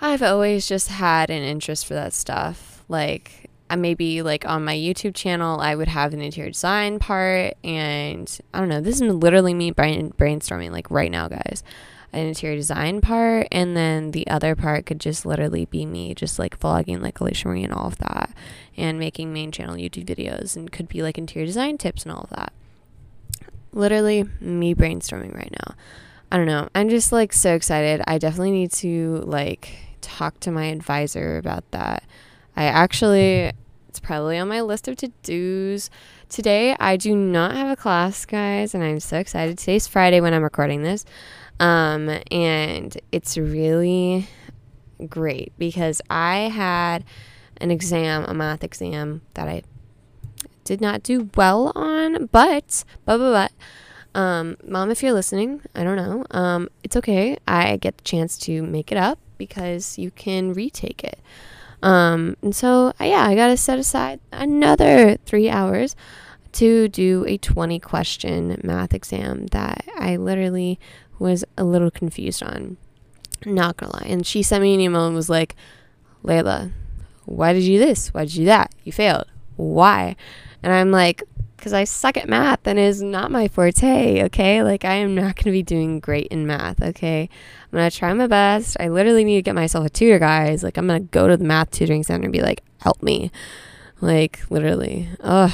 i've 0.00 0.22
always 0.22 0.66
just 0.66 0.88
had 0.88 1.28
an 1.28 1.42
interest 1.42 1.84
for 1.84 1.92
that 1.92 2.14
stuff 2.14 2.82
like 2.88 3.50
I 3.70 3.76
maybe 3.76 4.22
like 4.22 4.46
on 4.46 4.64
my 4.64 4.74
YouTube 4.74 5.14
channel, 5.14 5.60
I 5.60 5.74
would 5.74 5.88
have 5.88 6.14
an 6.14 6.22
interior 6.22 6.50
design 6.50 6.98
part, 6.98 7.54
and 7.62 8.40
I 8.54 8.60
don't 8.60 8.70
know. 8.70 8.80
This 8.80 9.02
is 9.02 9.02
literally 9.02 9.52
me 9.52 9.72
brain 9.72 10.10
brainstorming 10.12 10.70
like 10.70 10.90
right 10.90 11.10
now, 11.10 11.28
guys. 11.28 11.62
An 12.12 12.26
interior 12.26 12.56
design 12.56 13.00
part, 13.00 13.48
and 13.52 13.76
then 13.76 14.12
the 14.12 14.26
other 14.28 14.56
part 14.56 14.86
could 14.86 14.98
just 14.98 15.26
literally 15.26 15.66
be 15.66 15.84
me, 15.84 16.14
just 16.14 16.38
like 16.38 16.58
vlogging 16.58 17.02
like 17.02 17.18
Alisha 17.18 17.44
Marie 17.44 17.64
and 17.64 17.72
all 17.72 17.86
of 17.86 17.98
that, 17.98 18.30
and 18.76 18.98
making 18.98 19.32
main 19.32 19.52
channel 19.52 19.76
YouTube 19.76 20.06
videos, 20.06 20.56
and 20.56 20.72
could 20.72 20.88
be 20.88 21.02
like 21.02 21.18
interior 21.18 21.46
design 21.46 21.76
tips 21.76 22.04
and 22.04 22.12
all 22.12 22.22
of 22.22 22.30
that. 22.30 22.52
Literally 23.72 24.24
me 24.40 24.74
brainstorming 24.74 25.34
right 25.34 25.52
now. 25.52 25.74
I 26.32 26.38
don't 26.38 26.46
know. 26.46 26.68
I'm 26.74 26.88
just 26.88 27.12
like 27.12 27.32
so 27.32 27.54
excited. 27.54 28.02
I 28.06 28.18
definitely 28.18 28.52
need 28.52 28.72
to 28.72 29.22
like 29.26 29.70
talk 30.00 30.40
to 30.40 30.50
my 30.50 30.66
advisor 30.66 31.36
about 31.36 31.70
that 31.72 32.02
I 32.58 32.64
actually, 32.64 33.52
it's 33.88 34.00
probably 34.00 34.36
on 34.36 34.48
my 34.48 34.62
list 34.62 34.88
of 34.88 34.96
to 34.96 35.12
dos. 35.22 35.90
Today, 36.28 36.74
I 36.80 36.96
do 36.96 37.14
not 37.14 37.54
have 37.54 37.70
a 37.70 37.76
class, 37.76 38.26
guys, 38.26 38.74
and 38.74 38.82
I'm 38.82 38.98
so 38.98 39.16
excited. 39.18 39.58
Today's 39.58 39.86
Friday 39.86 40.20
when 40.20 40.34
I'm 40.34 40.42
recording 40.42 40.82
this. 40.82 41.04
Um, 41.60 42.20
and 42.30 42.96
it's 43.10 43.36
really 43.36 44.28
great 45.08 45.52
because 45.58 46.00
I 46.08 46.48
had 46.48 47.04
an 47.60 47.70
exam, 47.70 48.24
a 48.26 48.34
math 48.34 48.62
exam 48.62 49.22
that 49.34 49.48
I 49.48 49.62
did 50.64 50.80
not 50.80 51.02
do 51.02 51.30
well 51.34 51.72
on, 51.74 52.26
but, 52.26 52.84
but, 53.04 53.18
but, 53.18 53.32
but 53.32 53.52
Um, 54.14 54.56
mom, 54.66 54.90
if 54.90 55.02
you're 55.02 55.12
listening, 55.12 55.60
I 55.74 55.84
don't 55.84 55.96
know. 55.96 56.24
Um, 56.30 56.68
it's 56.82 56.96
okay. 56.96 57.36
I 57.46 57.76
get 57.76 57.98
the 57.98 58.04
chance 58.04 58.38
to 58.38 58.62
make 58.62 58.90
it 58.90 58.98
up 58.98 59.18
because 59.36 59.98
you 59.98 60.10
can 60.10 60.52
retake 60.52 61.04
it. 61.04 61.20
Um, 61.82 62.36
and 62.42 62.54
so, 62.56 62.92
yeah, 63.00 63.24
I 63.28 63.34
got 63.36 63.48
to 63.48 63.56
set 63.56 63.78
aside 63.78 64.18
another 64.32 65.16
three 65.24 65.48
hours 65.48 65.94
to 66.52 66.88
do 66.88 67.24
a 67.28 67.36
20 67.38 67.78
question 67.78 68.60
math 68.64 68.94
exam 68.94 69.46
that 69.48 69.84
I 69.98 70.16
literally 70.16 70.80
was 71.18 71.44
a 71.56 71.64
little 71.64 71.90
confused 71.90 72.42
on. 72.42 72.76
Not 73.44 73.76
gonna 73.76 73.92
lie. 73.94 74.06
And 74.06 74.26
she 74.26 74.42
sent 74.42 74.62
me 74.62 74.74
an 74.74 74.80
email 74.80 75.06
and 75.06 75.14
was 75.14 75.30
like, 75.30 75.54
Layla, 76.24 76.72
why 77.24 77.52
did 77.52 77.62
you 77.62 77.78
do 77.78 77.86
this? 77.86 78.12
Why 78.14 78.24
did 78.24 78.34
you 78.34 78.42
do 78.42 78.46
that? 78.46 78.74
You 78.84 78.92
failed. 78.92 79.26
Why? 79.56 80.16
And 80.62 80.72
I'm 80.72 80.90
like, 80.90 81.22
because 81.56 81.72
I 81.72 81.84
suck 81.84 82.16
at 82.16 82.28
math 82.28 82.66
and 82.66 82.78
it 82.78 82.82
is 82.82 83.02
not 83.02 83.32
my 83.32 83.48
forte, 83.48 84.22
okay? 84.24 84.62
Like, 84.62 84.84
I 84.84 84.94
am 84.94 85.14
not 85.14 85.34
going 85.34 85.46
to 85.46 85.50
be 85.50 85.62
doing 85.64 85.98
great 85.98 86.28
in 86.28 86.46
math, 86.46 86.80
okay? 86.80 87.28
I'm 87.64 87.76
going 87.76 87.90
to 87.90 87.96
try 87.96 88.12
my 88.12 88.28
best. 88.28 88.76
I 88.78 88.88
literally 88.88 89.24
need 89.24 89.36
to 89.36 89.42
get 89.42 89.56
myself 89.56 89.84
a 89.84 89.90
tutor, 89.90 90.20
guys. 90.20 90.62
Like, 90.62 90.78
I'm 90.78 90.86
going 90.86 91.02
to 91.02 91.08
go 91.08 91.26
to 91.26 91.36
the 91.36 91.44
math 91.44 91.72
tutoring 91.72 92.04
center 92.04 92.24
and 92.24 92.32
be 92.32 92.42
like, 92.42 92.62
help 92.80 93.02
me. 93.02 93.32
Like, 94.00 94.48
literally. 94.50 95.08
Ugh. 95.20 95.52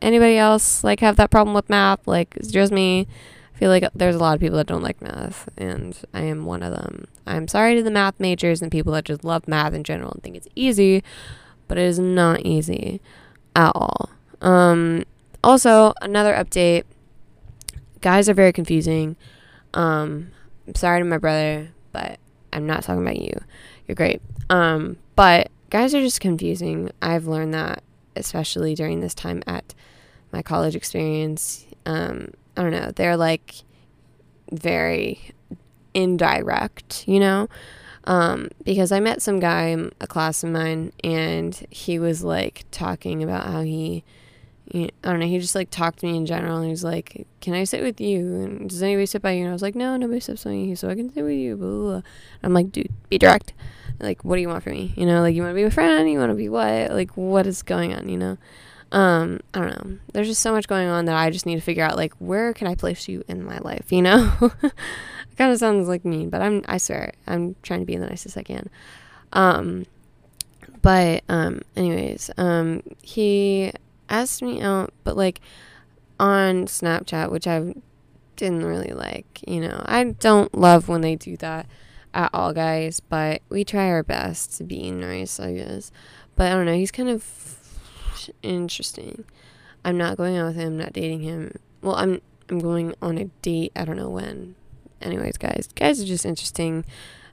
Anybody 0.00 0.36
else, 0.38 0.84
like, 0.84 1.00
have 1.00 1.16
that 1.16 1.30
problem 1.30 1.54
with 1.54 1.68
math? 1.68 2.06
Like, 2.06 2.36
it's 2.36 2.50
just 2.50 2.72
me. 2.72 3.08
I 3.54 3.58
feel 3.58 3.70
like 3.70 3.84
there's 3.94 4.16
a 4.16 4.18
lot 4.18 4.34
of 4.34 4.40
people 4.40 4.56
that 4.56 4.66
don't 4.66 4.82
like 4.82 5.00
math, 5.00 5.48
and 5.56 5.96
I 6.12 6.22
am 6.22 6.44
one 6.44 6.62
of 6.62 6.72
them. 6.72 7.06
I'm 7.26 7.48
sorry 7.48 7.74
to 7.76 7.82
the 7.82 7.90
math 7.90 8.18
majors 8.18 8.60
and 8.62 8.72
people 8.72 8.92
that 8.92 9.04
just 9.04 9.24
love 9.24 9.46
math 9.46 9.74
in 9.74 9.84
general 9.84 10.12
and 10.12 10.22
think 10.22 10.36
it's 10.36 10.48
easy, 10.56 11.04
but 11.68 11.78
it 11.78 11.84
is 11.84 11.98
not 11.98 12.40
easy 12.40 13.00
at 13.54 13.72
all. 13.74 14.10
Um, 14.40 15.04
also, 15.44 15.92
another 16.00 16.34
update 16.34 16.84
guys 18.00 18.28
are 18.28 18.34
very 18.34 18.52
confusing. 18.52 19.16
Um, 19.74 20.32
I'm 20.66 20.74
sorry 20.74 21.00
to 21.00 21.04
my 21.04 21.18
brother, 21.18 21.68
but 21.92 22.18
I'm 22.52 22.66
not 22.66 22.82
talking 22.82 23.02
about 23.02 23.18
you. 23.18 23.32
You're 23.86 23.94
great. 23.94 24.20
Um, 24.50 24.96
but 25.16 25.50
guys 25.70 25.94
are 25.94 26.00
just 26.00 26.20
confusing. 26.20 26.90
I've 27.00 27.26
learned 27.26 27.54
that, 27.54 27.82
especially 28.16 28.74
during 28.74 29.00
this 29.00 29.14
time 29.14 29.42
at 29.46 29.74
my 30.32 30.42
college 30.42 30.76
experience. 30.76 31.66
Um, 31.86 32.32
I 32.56 32.62
don't 32.62 32.72
know. 32.72 32.90
They're 32.94 33.16
like 33.16 33.54
very 34.50 35.30
indirect, 35.94 37.06
you 37.06 37.20
know? 37.20 37.48
Um, 38.04 38.48
because 38.64 38.90
I 38.90 39.00
met 39.00 39.22
some 39.22 39.38
guy, 39.38 39.76
a 40.00 40.06
class 40.06 40.42
of 40.42 40.50
mine, 40.50 40.92
and 41.04 41.54
he 41.70 41.98
was 41.98 42.24
like 42.24 42.64
talking 42.70 43.22
about 43.22 43.46
how 43.46 43.62
he 43.62 44.04
I 44.74 44.88
don't 45.02 45.18
know, 45.18 45.26
he 45.26 45.38
just 45.38 45.54
like 45.54 45.68
talked 45.68 45.98
to 45.98 46.06
me 46.06 46.16
in 46.16 46.24
general 46.24 46.56
and 46.56 46.64
he 46.64 46.70
was 46.70 46.84
like, 46.84 47.26
Can 47.42 47.52
I 47.52 47.64
sit 47.64 47.82
with 47.82 48.00
you? 48.00 48.20
And 48.20 48.70
does 48.70 48.82
anybody 48.82 49.04
sit 49.04 49.20
by 49.20 49.32
you? 49.32 49.40
And 49.40 49.50
I 49.50 49.52
was 49.52 49.60
like, 49.60 49.74
No, 49.74 49.96
nobody 49.96 50.20
sits 50.20 50.44
by 50.44 50.50
me, 50.50 50.74
so 50.74 50.88
I 50.88 50.94
can 50.94 51.12
sit 51.12 51.22
with 51.22 51.32
you. 51.32 51.56
Blah, 51.56 51.68
blah, 51.68 51.90
blah. 51.90 52.02
I'm 52.42 52.54
like, 52.54 52.72
dude, 52.72 52.88
be 53.10 53.18
direct. 53.18 53.52
Like, 54.00 54.24
what 54.24 54.36
do 54.36 54.40
you 54.40 54.48
want 54.48 54.64
from 54.64 54.72
me? 54.72 54.94
You 54.96 55.04
know, 55.04 55.20
like 55.20 55.34
you 55.34 55.42
want 55.42 55.52
to 55.52 55.56
be 55.56 55.62
a 55.62 55.70
friend, 55.70 56.10
you 56.10 56.18
want 56.18 56.30
to 56.30 56.36
be 56.36 56.48
what? 56.48 56.90
Like, 56.90 57.16
what 57.16 57.46
is 57.46 57.62
going 57.62 57.94
on, 57.94 58.08
you 58.08 58.16
know? 58.16 58.38
Um, 58.92 59.40
I 59.54 59.58
don't 59.58 59.70
know. 59.70 59.98
There's 60.12 60.28
just 60.28 60.42
so 60.42 60.52
much 60.52 60.68
going 60.68 60.86
on 60.86 61.06
that 61.06 61.16
I 61.16 61.30
just 61.30 61.46
need 61.46 61.54
to 61.54 61.62
figure 61.62 61.82
out 61.82 61.96
like 61.96 62.12
where 62.18 62.52
can 62.52 62.66
I 62.66 62.74
place 62.74 63.08
you 63.08 63.24
in 63.26 63.42
my 63.42 63.58
life, 63.58 63.90
you 63.90 64.02
know? 64.02 64.30
it 64.62 65.36
kind 65.38 65.50
of 65.50 65.58
sounds 65.58 65.88
like 65.88 66.04
mean, 66.04 66.28
but 66.28 66.42
I'm 66.42 66.62
I 66.68 66.76
swear, 66.76 67.14
I'm 67.26 67.56
trying 67.62 67.80
to 67.80 67.86
be 67.86 67.96
the 67.96 68.06
nicest 68.06 68.36
I 68.36 68.42
can. 68.42 68.68
Um 69.32 69.86
but 70.82 71.24
um 71.30 71.62
anyways, 71.74 72.30
um 72.36 72.82
he 73.00 73.72
asked 74.10 74.42
me 74.42 74.60
out, 74.60 74.92
but 75.04 75.16
like 75.16 75.40
on 76.20 76.66
Snapchat, 76.66 77.30
which 77.30 77.46
I 77.46 77.74
didn't 78.36 78.64
really 78.64 78.92
like. 78.92 79.40
You 79.48 79.62
know, 79.62 79.82
I 79.86 80.04
don't 80.04 80.54
love 80.54 80.88
when 80.88 81.00
they 81.00 81.16
do 81.16 81.38
that 81.38 81.66
at 82.12 82.28
all, 82.34 82.52
guys, 82.52 83.00
but 83.00 83.40
we 83.48 83.64
try 83.64 83.88
our 83.88 84.02
best 84.02 84.58
to 84.58 84.64
be 84.64 84.90
nice, 84.90 85.40
I 85.40 85.54
guess. 85.54 85.90
But 86.36 86.52
I 86.52 86.54
don't 86.54 86.66
know, 86.66 86.74
he's 86.74 86.90
kind 86.90 87.08
of 87.08 87.22
interesting. 88.42 89.24
I'm 89.84 89.98
not 89.98 90.16
going 90.16 90.36
out 90.36 90.46
with 90.46 90.56
him, 90.56 90.76
not 90.78 90.92
dating 90.92 91.20
him. 91.20 91.56
Well, 91.80 91.96
I'm 91.96 92.20
I'm 92.48 92.58
going 92.58 92.94
on 93.00 93.18
a 93.18 93.24
date. 93.42 93.72
I 93.74 93.84
don't 93.84 93.96
know 93.96 94.10
when. 94.10 94.54
Anyways, 95.00 95.36
guys, 95.36 95.68
guys 95.74 96.00
are 96.00 96.06
just 96.06 96.26
interesting. 96.26 96.84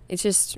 It's 0.08 0.24
just 0.24 0.58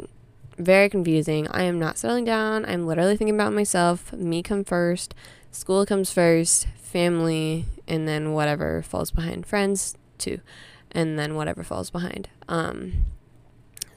very 0.57 0.89
confusing. 0.89 1.47
I 1.49 1.63
am 1.63 1.79
not 1.79 1.97
settling 1.97 2.25
down. 2.25 2.65
I'm 2.65 2.85
literally 2.85 3.17
thinking 3.17 3.35
about 3.35 3.53
myself. 3.53 4.13
Me 4.13 4.41
come 4.43 4.63
first. 4.63 5.13
School 5.51 5.85
comes 5.85 6.11
first, 6.11 6.67
family, 6.77 7.65
and 7.87 8.07
then 8.07 8.33
whatever 8.33 8.81
falls 8.81 9.11
behind. 9.11 9.45
Friends, 9.45 9.97
too. 10.17 10.39
And 10.91 11.19
then 11.19 11.35
whatever 11.35 11.63
falls 11.63 11.89
behind. 11.89 12.29
Um, 12.47 13.05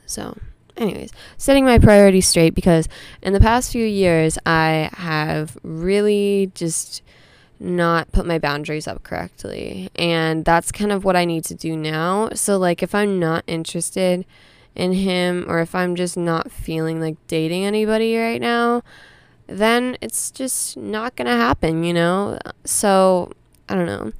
so, 0.06 0.38
anyways, 0.76 1.10
setting 1.36 1.64
my 1.64 1.78
priorities 1.78 2.28
straight 2.28 2.54
because 2.54 2.88
in 3.22 3.32
the 3.32 3.40
past 3.40 3.72
few 3.72 3.86
years, 3.86 4.38
I 4.46 4.90
have 4.94 5.56
really 5.62 6.50
just 6.54 7.02
not 7.60 8.10
put 8.12 8.26
my 8.26 8.38
boundaries 8.38 8.86
up 8.86 9.02
correctly. 9.02 9.90
And 9.96 10.44
that's 10.44 10.72
kind 10.72 10.92
of 10.92 11.04
what 11.04 11.16
I 11.16 11.24
need 11.24 11.44
to 11.44 11.54
do 11.54 11.76
now. 11.76 12.30
So, 12.34 12.58
like, 12.58 12.82
if 12.82 12.94
I'm 12.94 13.18
not 13.18 13.44
interested 13.46 14.24
in 14.74 14.92
him 14.92 15.44
or 15.48 15.60
if 15.60 15.74
I'm 15.74 15.94
just 15.94 16.16
not 16.16 16.50
feeling 16.50 17.00
like 17.00 17.16
dating 17.28 17.64
anybody 17.64 18.16
right 18.16 18.40
now, 18.40 18.82
then 19.46 19.96
it's 20.00 20.30
just 20.30 20.76
not 20.76 21.16
going 21.16 21.26
to 21.26 21.36
happen, 21.36 21.84
you 21.84 21.92
know? 21.92 22.38
So, 22.64 23.32
I 23.68 23.74
don't 23.74 23.86
know. 23.86 24.12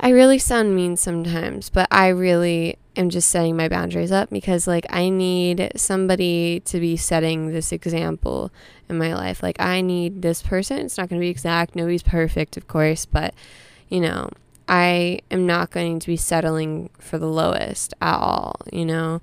I 0.00 0.10
really 0.10 0.38
sound 0.38 0.74
mean 0.74 0.96
sometimes, 0.96 1.70
but 1.70 1.88
I 1.90 2.08
really 2.08 2.78
am 2.96 3.10
just 3.10 3.30
setting 3.30 3.56
my 3.56 3.68
boundaries 3.68 4.12
up 4.12 4.30
because, 4.30 4.66
like, 4.66 4.86
I 4.90 5.08
need 5.08 5.72
somebody 5.76 6.60
to 6.60 6.80
be 6.80 6.96
setting 6.96 7.52
this 7.52 7.72
example 7.72 8.50
in 8.88 8.98
my 8.98 9.14
life. 9.14 9.42
Like, 9.42 9.60
I 9.60 9.80
need 9.80 10.22
this 10.22 10.42
person. 10.42 10.78
It's 10.78 10.98
not 10.98 11.08
going 11.08 11.20
to 11.20 11.24
be 11.24 11.30
exact. 11.30 11.76
Nobody's 11.76 12.02
perfect, 12.02 12.56
of 12.56 12.68
course, 12.68 13.06
but, 13.06 13.34
you 13.88 14.00
know, 14.00 14.30
I 14.68 15.20
am 15.30 15.46
not 15.46 15.70
going 15.70 15.98
to 16.00 16.06
be 16.06 16.16
settling 16.16 16.90
for 16.98 17.18
the 17.18 17.28
lowest 17.28 17.94
at 18.00 18.18
all, 18.18 18.56
you 18.72 18.84
know? 18.84 19.20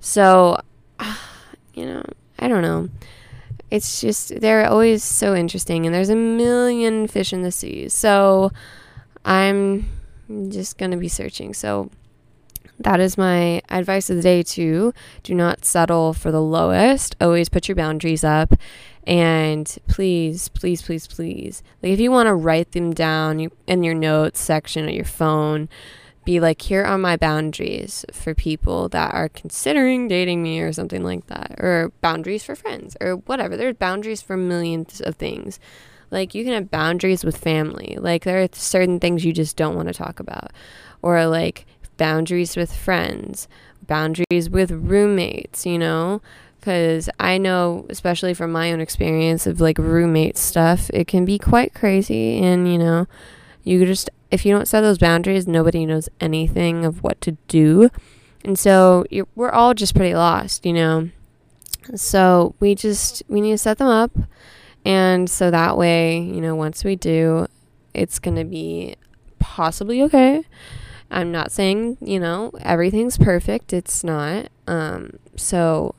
So, 0.00 0.60
you 1.74 1.86
know, 1.86 2.02
I 2.38 2.48
don't 2.48 2.62
know 2.62 2.88
it's 3.72 4.02
just 4.02 4.38
they're 4.42 4.68
always 4.68 5.02
so 5.02 5.34
interesting 5.34 5.86
and 5.86 5.94
there's 5.94 6.10
a 6.10 6.14
million 6.14 7.08
fish 7.08 7.32
in 7.32 7.40
the 7.40 7.50
sea 7.50 7.88
so 7.88 8.52
i'm 9.24 9.88
just 10.48 10.76
going 10.76 10.90
to 10.90 10.98
be 10.98 11.08
searching 11.08 11.54
so 11.54 11.90
that 12.84 13.00
is 13.00 13.18
my 13.18 13.62
advice 13.68 14.10
of 14.10 14.16
the 14.16 14.22
day 14.22 14.42
too 14.42 14.92
do 15.22 15.34
not 15.34 15.64
settle 15.64 16.12
for 16.12 16.30
the 16.30 16.42
lowest 16.42 17.16
always 17.20 17.48
put 17.48 17.68
your 17.68 17.76
boundaries 17.76 18.24
up 18.24 18.54
and 19.06 19.78
please 19.88 20.48
please 20.50 20.82
please 20.82 21.06
please 21.06 21.62
like 21.82 21.92
if 21.92 22.00
you 22.00 22.10
want 22.10 22.26
to 22.26 22.34
write 22.34 22.72
them 22.72 22.92
down 22.92 23.50
in 23.66 23.82
your 23.82 23.94
notes 23.94 24.40
section 24.40 24.88
of 24.88 24.94
your 24.94 25.04
phone 25.04 25.68
be 26.24 26.40
like, 26.40 26.62
here 26.62 26.84
are 26.84 26.98
my 26.98 27.16
boundaries 27.16 28.04
for 28.12 28.34
people 28.34 28.88
that 28.90 29.12
are 29.12 29.28
considering 29.28 30.08
dating 30.08 30.42
me 30.42 30.60
or 30.60 30.72
something 30.72 31.02
like 31.02 31.26
that, 31.26 31.56
or 31.58 31.92
boundaries 32.00 32.44
for 32.44 32.54
friends 32.54 32.96
or 33.00 33.16
whatever. 33.16 33.56
There's 33.56 33.76
boundaries 33.76 34.22
for 34.22 34.36
millions 34.36 35.00
of 35.00 35.16
things. 35.16 35.58
Like, 36.10 36.34
you 36.34 36.44
can 36.44 36.52
have 36.52 36.70
boundaries 36.70 37.24
with 37.24 37.36
family. 37.36 37.96
Like, 37.98 38.24
there 38.24 38.42
are 38.42 38.48
certain 38.52 39.00
things 39.00 39.24
you 39.24 39.32
just 39.32 39.56
don't 39.56 39.74
want 39.74 39.88
to 39.88 39.94
talk 39.94 40.20
about, 40.20 40.52
or 41.00 41.26
like 41.26 41.66
boundaries 42.02 42.56
with 42.56 42.74
friends, 42.74 43.46
boundaries 43.86 44.50
with 44.50 44.72
roommates, 44.72 45.64
you 45.64 45.78
know? 45.78 46.20
Because 46.58 47.08
I 47.20 47.38
know, 47.38 47.86
especially 47.88 48.34
from 48.34 48.50
my 48.50 48.72
own 48.72 48.80
experience 48.80 49.46
of 49.46 49.60
like 49.60 49.78
roommate 49.78 50.36
stuff, 50.36 50.90
it 50.92 51.06
can 51.06 51.24
be 51.24 51.38
quite 51.38 51.74
crazy, 51.74 52.38
and 52.38 52.66
you 52.66 52.76
know, 52.76 53.06
you 53.62 53.86
just 53.86 54.10
if 54.32 54.44
you 54.44 54.52
don't 54.52 54.66
set 54.66 54.80
those 54.80 54.98
boundaries, 54.98 55.46
nobody 55.46 55.86
knows 55.86 56.08
anything 56.20 56.84
of 56.84 57.04
what 57.04 57.20
to 57.20 57.32
do. 57.46 57.88
And 58.44 58.58
so 58.58 59.04
we're 59.36 59.50
all 59.50 59.72
just 59.72 59.94
pretty 59.94 60.16
lost, 60.16 60.66
you 60.66 60.72
know. 60.72 61.10
So 61.94 62.56
we 62.58 62.74
just 62.74 63.22
we 63.28 63.40
need 63.40 63.52
to 63.52 63.58
set 63.58 63.78
them 63.78 63.88
up 63.88 64.12
and 64.84 65.30
so 65.30 65.50
that 65.50 65.76
way, 65.76 66.18
you 66.18 66.40
know, 66.40 66.56
once 66.56 66.82
we 66.82 66.96
do, 66.96 67.46
it's 67.94 68.18
going 68.18 68.36
to 68.36 68.44
be 68.44 68.96
possibly 69.38 70.02
okay. 70.02 70.44
I'm 71.12 71.30
not 71.30 71.52
saying, 71.52 71.98
you 72.00 72.18
know, 72.18 72.50
everything's 72.62 73.18
perfect. 73.18 73.72
It's 73.72 74.02
not. 74.02 74.48
Um 74.66 75.18
so 75.36 75.94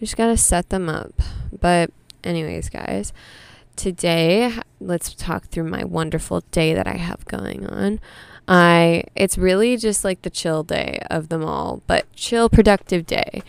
we 0.00 0.06
just 0.06 0.16
got 0.16 0.26
to 0.26 0.36
set 0.36 0.70
them 0.70 0.88
up. 0.88 1.14
But 1.58 1.90
anyways, 2.24 2.68
guys, 2.68 3.12
today 3.76 4.52
let's 4.80 5.14
talk 5.14 5.46
through 5.46 5.64
my 5.70 5.84
wonderful 5.84 6.42
day 6.50 6.74
that 6.74 6.86
I 6.86 6.96
have 6.96 7.24
going 7.26 7.66
on. 7.66 8.00
I 8.46 9.04
it's 9.14 9.38
really 9.38 9.76
just 9.76 10.04
like 10.04 10.22
the 10.22 10.30
chill 10.30 10.62
day 10.64 10.98
of 11.10 11.28
them 11.28 11.44
all, 11.44 11.82
but 11.86 12.10
chill 12.14 12.48
productive 12.48 13.06
day 13.06 13.42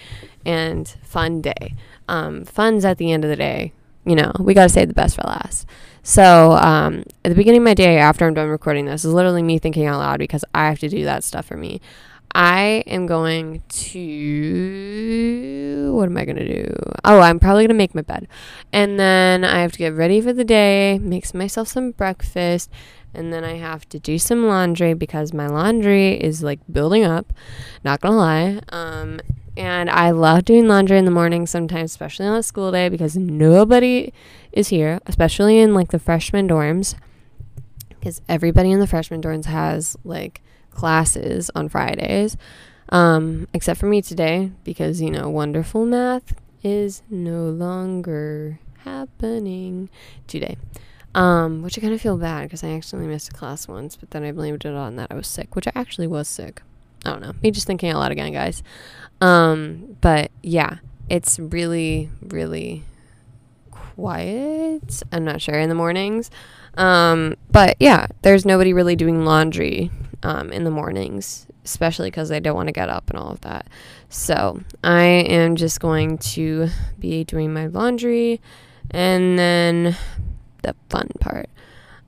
and 0.46 0.88
fun 1.04 1.42
day. 1.42 1.76
Um, 2.08 2.46
fun's 2.46 2.86
at 2.86 2.98
the 2.98 3.12
end 3.12 3.24
of 3.24 3.30
the 3.30 3.36
day. 3.36 3.74
you 4.06 4.16
know, 4.16 4.32
we 4.40 4.54
got 4.54 4.64
to 4.64 4.70
save 4.70 4.88
the 4.88 4.94
best 4.94 5.16
for 5.16 5.24
last. 5.24 5.66
So, 6.08 6.52
um, 6.52 7.04
at 7.24 7.30
the 7.30 7.36
beginning 7.36 7.62
of 7.62 7.66
my 7.66 7.74
day 7.74 7.98
after 7.98 8.28
I'm 8.28 8.36
done 8.36 8.48
recording 8.48 8.86
this 8.86 9.04
is 9.04 9.12
literally 9.12 9.42
me 9.42 9.58
thinking 9.58 9.88
out 9.88 9.98
loud 9.98 10.20
because 10.20 10.46
I 10.54 10.70
have 10.70 10.78
to 10.80 10.88
do 10.88 11.04
that 11.06 11.24
stuff 11.24 11.48
for 11.48 11.58
me. 11.58 11.82
I 12.36 12.84
am 12.86 13.08
going 13.08 13.64
to. 13.68 14.04
What 15.96 16.06
am 16.06 16.16
I 16.16 16.26
going 16.26 16.36
to 16.36 16.64
do? 16.64 16.72
Oh, 17.04 17.22
I'm 17.22 17.40
probably 17.40 17.64
going 17.64 17.70
to 17.70 17.74
make 17.74 17.96
my 17.96 18.04
bed. 18.04 18.28
And 18.72 19.00
then 19.00 19.44
I 19.44 19.62
have 19.62 19.72
to 19.72 19.80
get 19.80 19.96
ready 19.96 20.22
for 20.22 20.32
the 20.32 20.44
day, 20.44 21.00
make 21.02 21.34
myself 21.34 21.70
some 21.70 21.90
breakfast, 21.90 22.70
and 23.16 23.34
then 23.34 23.44
I 23.44 23.56
have 23.56 23.90
to 23.90 23.98
do 23.98 24.20
some 24.20 24.46
laundry 24.46 24.94
because 24.94 25.34
my 25.34 25.48
laundry 25.48 26.22
is 26.22 26.44
like 26.44 26.60
building 26.72 27.04
up. 27.04 27.34
Not 27.84 28.02
going 28.02 28.12
to 28.12 28.18
lie. 28.18 28.60
Um, 28.70 29.22
and 29.58 29.90
I 29.90 30.12
love 30.12 30.46
doing 30.46 30.68
laundry 30.68 30.98
in 30.98 31.06
the 31.06 31.12
morning 31.12 31.46
sometimes, 31.46 31.92
especially 31.92 32.26
on 32.26 32.36
a 32.36 32.44
school 32.44 32.72
day 32.72 32.90
because 32.90 33.16
nobody 33.16 34.12
is 34.52 34.68
here, 34.70 35.00
especially 35.06 35.60
in 35.60 35.74
like 35.74 35.90
the 35.90 36.00
freshman 36.00 36.48
dorms. 36.48 36.96
Because 37.90 38.22
everybody 38.28 38.72
in 38.72 38.80
the 38.80 38.88
freshman 38.88 39.22
dorms 39.22 39.46
has 39.46 39.98
like 40.04 40.42
classes 40.72 41.50
on 41.56 41.70
Fridays, 41.70 42.38
um, 42.90 43.48
except 43.54 43.80
for 43.80 43.88
me 43.88 44.02
today 44.02 44.52
because, 44.64 45.02
you 45.02 45.10
know, 45.10 45.30
wonderful 45.30 45.86
math 45.86 46.36
is 46.62 47.02
no 47.10 47.46
longer 47.46 48.60
happening 48.80 49.90
today. 50.28 50.58
Um, 51.16 51.62
which 51.62 51.78
I 51.78 51.82
kind 51.82 51.94
of 51.94 52.02
feel 52.02 52.18
bad 52.18 52.44
because 52.44 52.62
I 52.62 52.72
actually 52.72 53.08
missed 53.08 53.30
a 53.30 53.34
class 53.34 53.70
once, 53.70 53.96
but 53.96 54.12
then 54.12 54.26
I 54.26 54.34
blamed 54.34 54.66
it 54.66 54.74
on 54.74 54.98
that 54.98 55.08
I 55.10 55.16
was 55.16 55.28
sick, 55.28 55.56
which 55.56 55.66
I 55.66 55.72
actually 55.74 56.08
was 56.08 56.28
sick. 56.28 56.62
I 57.06 57.12
don't 57.12 57.22
know. 57.22 57.34
Me 57.42 57.52
just 57.52 57.68
thinking 57.68 57.90
out 57.90 58.00
loud 58.00 58.12
again, 58.12 58.34
guys. 58.34 58.64
Um, 59.22 59.98
but 60.02 60.32
yeah, 60.44 60.78
it's 61.10 61.40
really, 61.40 62.10
really 62.22 62.84
quiet. 63.72 65.04
I'm 65.12 65.24
not 65.24 65.42
sure 65.42 65.60
in 65.60 65.70
the 65.70 65.76
mornings. 65.76 66.30
Um, 66.78 67.36
but 67.52 67.78
yeah, 67.80 68.08
there's 68.22 68.46
nobody 68.46 68.74
really 68.74 68.96
doing 68.96 69.24
laundry 69.24 69.92
um, 70.24 70.52
in 70.52 70.64
the 70.64 70.72
mornings, 70.72 71.48
especially 71.64 72.10
because 72.10 72.32
I 72.32 72.40
don't 72.40 72.56
want 72.56 72.68
to 72.68 72.74
get 72.74 72.90
up 72.90 73.10
and 73.10 73.18
all 73.18 73.32
of 73.32 73.42
that. 73.42 73.68
So 74.10 74.62
I 74.84 75.04
am 75.04 75.56
just 75.56 75.80
going 75.80 76.18
to 76.20 76.70
be 77.00 77.24
doing 77.24 77.54
my 77.54 77.68
laundry 77.68 78.42
and 78.92 79.40
then 79.40 79.96
the 80.64 80.76
fun 80.90 81.10
part, 81.20 81.50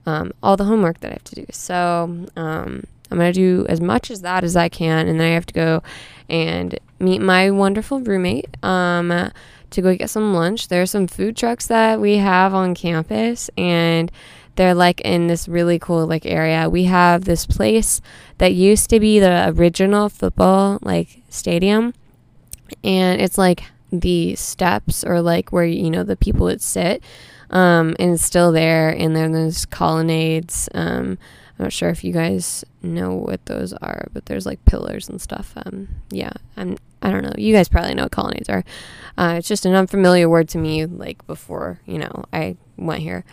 um, 0.06 0.32
all 0.42 0.56
the 0.56 0.64
homework 0.64 1.00
that 1.00 1.10
I 1.10 1.14
have 1.14 1.24
to 1.24 1.34
do. 1.36 1.46
So 1.50 2.26
um, 2.36 2.84
I'm 3.10 3.18
going 3.18 3.32
to 3.32 3.38
do 3.38 3.66
as 3.68 3.80
much 3.80 4.10
as 4.10 4.22
that 4.22 4.44
as 4.44 4.56
I 4.56 4.68
can, 4.68 5.08
and 5.08 5.18
then 5.18 5.30
I 5.30 5.34
have 5.34 5.46
to 5.46 5.54
go 5.54 5.82
and 6.28 6.78
meet 6.98 7.20
my 7.20 7.50
wonderful 7.50 8.00
roommate 8.00 8.62
um, 8.62 9.30
to 9.70 9.82
go 9.82 9.96
get 9.96 10.10
some 10.10 10.34
lunch. 10.34 10.68
There 10.68 10.82
are 10.82 10.86
some 10.86 11.06
food 11.06 11.36
trucks 11.36 11.66
that 11.66 12.00
we 12.00 12.16
have 12.18 12.54
on 12.54 12.74
campus, 12.74 13.50
and 13.56 14.10
they're 14.56 14.74
like 14.74 15.00
in 15.02 15.28
this 15.28 15.48
really 15.48 15.78
cool 15.78 16.06
like 16.06 16.26
area. 16.26 16.68
We 16.68 16.84
have 16.84 17.24
this 17.24 17.46
place 17.46 18.00
that 18.38 18.54
used 18.54 18.90
to 18.90 19.00
be 19.00 19.20
the 19.20 19.54
original 19.56 20.08
football 20.08 20.78
like 20.82 21.22
stadium, 21.30 21.94
and 22.84 23.20
it's 23.20 23.38
like 23.38 23.64
the 23.90 24.34
steps 24.34 25.04
or 25.04 25.22
like 25.22 25.50
where 25.52 25.64
you 25.64 25.90
know 25.90 26.02
the 26.02 26.16
people 26.16 26.44
would 26.46 26.60
sit, 26.60 27.02
um, 27.50 27.96
and 27.98 28.14
it's 28.14 28.24
still 28.24 28.52
there. 28.52 28.90
And 28.90 29.16
then 29.16 29.32
there's 29.32 29.64
colonnades. 29.64 30.68
Um, 30.74 31.18
I'm 31.58 31.64
not 31.64 31.72
sure 31.72 31.90
if 31.90 32.04
you 32.04 32.12
guys 32.12 32.64
know 32.82 33.14
what 33.14 33.44
those 33.46 33.72
are, 33.72 34.06
but 34.12 34.26
there's 34.26 34.46
like 34.46 34.64
pillars 34.64 35.08
and 35.08 35.20
stuff. 35.20 35.52
Um, 35.56 35.88
yeah, 36.10 36.32
I'm. 36.56 36.78
I 37.00 37.10
don't 37.12 37.22
know. 37.22 37.32
You 37.38 37.54
guys 37.54 37.68
probably 37.68 37.94
know 37.94 38.04
what 38.04 38.12
colonnades 38.12 38.48
are. 38.48 38.64
Uh, 39.16 39.36
it's 39.38 39.46
just 39.46 39.64
an 39.66 39.74
unfamiliar 39.74 40.28
word 40.28 40.48
to 40.50 40.58
me. 40.58 40.84
Like 40.86 41.24
before, 41.26 41.80
you 41.86 41.98
know, 41.98 42.24
I 42.32 42.56
went 42.76 43.02
here. 43.02 43.24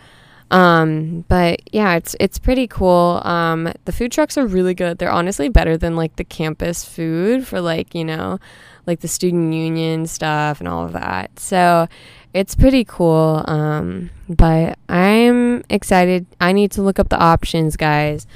Um, 0.50 1.24
but 1.28 1.60
yeah, 1.72 1.96
it's 1.96 2.14
it's 2.20 2.38
pretty 2.38 2.66
cool. 2.66 3.20
Um, 3.24 3.72
the 3.84 3.92
food 3.92 4.12
trucks 4.12 4.38
are 4.38 4.46
really 4.46 4.74
good. 4.74 4.98
They're 4.98 5.10
honestly 5.10 5.48
better 5.48 5.76
than 5.76 5.96
like 5.96 6.16
the 6.16 6.24
campus 6.24 6.84
food 6.84 7.46
for 7.46 7.60
like, 7.60 7.94
you 7.94 8.04
know, 8.04 8.38
like 8.86 9.00
the 9.00 9.08
student 9.08 9.52
union 9.52 10.06
stuff 10.06 10.60
and 10.60 10.68
all 10.68 10.84
of 10.84 10.92
that. 10.92 11.38
So 11.38 11.88
it's 12.32 12.54
pretty 12.54 12.84
cool. 12.84 13.44
Um, 13.48 14.10
but 14.28 14.78
I'm 14.88 15.64
excited. 15.68 16.26
I 16.40 16.52
need 16.52 16.70
to 16.72 16.82
look 16.82 16.98
up 16.98 17.08
the 17.08 17.18
options, 17.18 17.76
guys. 17.76 18.26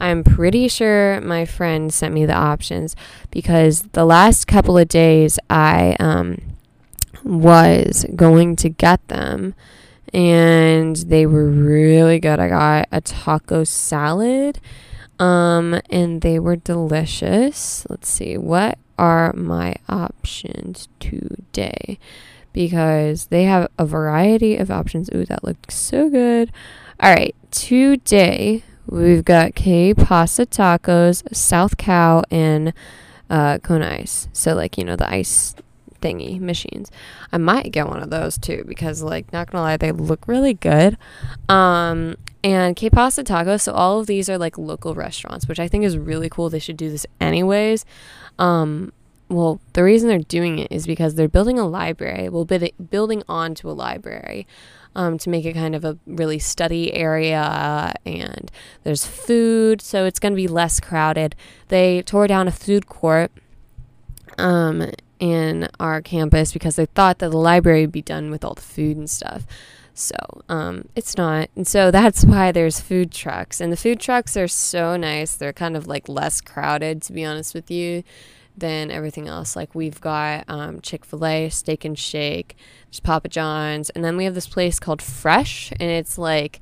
I'm 0.00 0.22
pretty 0.22 0.68
sure 0.68 1.20
my 1.20 1.44
friend 1.44 1.92
sent 1.92 2.14
me 2.14 2.24
the 2.24 2.34
options 2.34 2.94
because 3.30 3.82
the 3.92 4.04
last 4.04 4.46
couple 4.46 4.78
of 4.78 4.88
days 4.88 5.38
I 5.50 5.96
um, 5.98 6.40
was 7.24 8.06
going 8.14 8.54
to 8.56 8.68
get 8.68 9.06
them 9.08 9.54
and 10.12 10.96
they 10.96 11.26
were 11.26 11.48
really 11.48 12.18
good. 12.18 12.40
I 12.40 12.48
got 12.48 12.88
a 12.92 13.00
taco 13.00 13.64
salad 13.64 14.60
um 15.18 15.80
and 15.90 16.20
they 16.22 16.38
were 16.38 16.56
delicious. 16.56 17.86
Let's 17.88 18.08
see. 18.08 18.36
What 18.36 18.78
are 18.98 19.32
my 19.34 19.74
options 19.88 20.88
today? 21.00 21.98
Because 22.52 23.26
they 23.26 23.44
have 23.44 23.68
a 23.78 23.86
variety 23.86 24.56
of 24.56 24.70
options. 24.70 25.10
Ooh, 25.14 25.24
that 25.26 25.44
looked 25.44 25.72
so 25.72 26.08
good. 26.08 26.50
All 27.00 27.14
right, 27.14 27.34
today 27.50 28.64
we've 28.86 29.24
got 29.24 29.54
K 29.54 29.94
pasta 29.94 30.46
tacos, 30.46 31.22
South 31.34 31.76
Cow, 31.76 32.22
and 32.30 32.72
uh, 33.30 33.58
Kona 33.58 33.98
Ice. 34.00 34.28
So 34.32 34.54
like 34.54 34.78
you 34.78 34.84
know 34.84 34.96
the 34.96 35.08
ice 35.08 35.54
thingy 36.00 36.40
machines. 36.40 36.90
I 37.32 37.38
might 37.38 37.72
get 37.72 37.88
one 37.88 38.02
of 38.02 38.10
those 38.10 38.38
too 38.38 38.64
because 38.66 39.02
like 39.02 39.32
not 39.32 39.50
gonna 39.50 39.62
lie, 39.62 39.76
they 39.76 39.92
look 39.92 40.26
really 40.26 40.54
good. 40.54 40.96
Um 41.48 42.16
and 42.44 42.76
K 42.76 42.88
Pasta 42.90 43.24
Tacos, 43.24 43.62
so 43.62 43.72
all 43.72 44.00
of 44.00 44.06
these 44.06 44.28
are 44.28 44.38
like 44.38 44.56
local 44.58 44.94
restaurants, 44.94 45.48
which 45.48 45.58
I 45.58 45.68
think 45.68 45.84
is 45.84 45.98
really 45.98 46.28
cool. 46.28 46.50
They 46.50 46.58
should 46.58 46.76
do 46.76 46.90
this 46.90 47.06
anyways. 47.20 47.84
Um 48.38 48.92
well, 49.30 49.60
the 49.74 49.84
reason 49.84 50.08
they're 50.08 50.18
doing 50.20 50.58
it 50.58 50.72
is 50.72 50.86
because 50.86 51.14
they're 51.14 51.28
building 51.28 51.58
a 51.58 51.68
library. 51.68 52.30
Well, 52.30 52.46
building 52.46 53.22
onto 53.28 53.68
a 53.68 53.72
library 53.72 54.46
um, 54.96 55.18
to 55.18 55.30
make 55.30 55.44
it 55.44 55.52
kind 55.52 55.74
of 55.74 55.84
a 55.84 55.98
really 56.06 56.38
study 56.38 56.92
area, 56.94 57.94
and 58.06 58.50
there's 58.84 59.06
food, 59.06 59.82
so 59.82 60.06
it's 60.06 60.18
going 60.18 60.32
to 60.32 60.36
be 60.36 60.48
less 60.48 60.80
crowded. 60.80 61.36
They 61.68 62.02
tore 62.02 62.26
down 62.26 62.48
a 62.48 62.52
food 62.52 62.86
court 62.86 63.30
um, 64.38 64.90
in 65.18 65.68
our 65.80 66.00
campus 66.00 66.52
because 66.52 66.76
they 66.76 66.86
thought 66.86 67.18
that 67.18 67.30
the 67.30 67.38
library 67.38 67.82
would 67.82 67.92
be 67.92 68.02
done 68.02 68.30
with 68.30 68.44
all 68.44 68.54
the 68.54 68.60
food 68.60 68.96
and 68.96 69.10
stuff. 69.10 69.46
So 69.94 70.14
um, 70.48 70.88
it's 70.94 71.16
not. 71.16 71.50
And 71.56 71.66
so 71.66 71.90
that's 71.90 72.24
why 72.24 72.52
there's 72.52 72.80
food 72.80 73.10
trucks. 73.10 73.60
And 73.60 73.72
the 73.72 73.76
food 73.76 73.98
trucks 73.98 74.36
are 74.36 74.46
so 74.46 74.96
nice. 74.96 75.34
They're 75.34 75.52
kind 75.52 75.76
of 75.76 75.88
like 75.88 76.08
less 76.08 76.40
crowded, 76.40 77.02
to 77.02 77.12
be 77.12 77.24
honest 77.24 77.52
with 77.52 77.68
you, 77.68 78.04
than 78.56 78.92
everything 78.92 79.26
else. 79.26 79.56
Like 79.56 79.74
we've 79.74 80.00
got 80.00 80.44
um, 80.46 80.80
Chick 80.82 81.04
fil 81.04 81.26
A, 81.26 81.48
Steak 81.48 81.84
and 81.84 81.98
Shake, 81.98 82.56
there's 82.86 83.00
Papa 83.00 83.28
John's. 83.28 83.90
And 83.90 84.04
then 84.04 84.16
we 84.16 84.24
have 84.24 84.34
this 84.34 84.46
place 84.46 84.78
called 84.78 85.02
Fresh. 85.02 85.72
And 85.72 85.90
it's 85.90 86.16
like, 86.16 86.60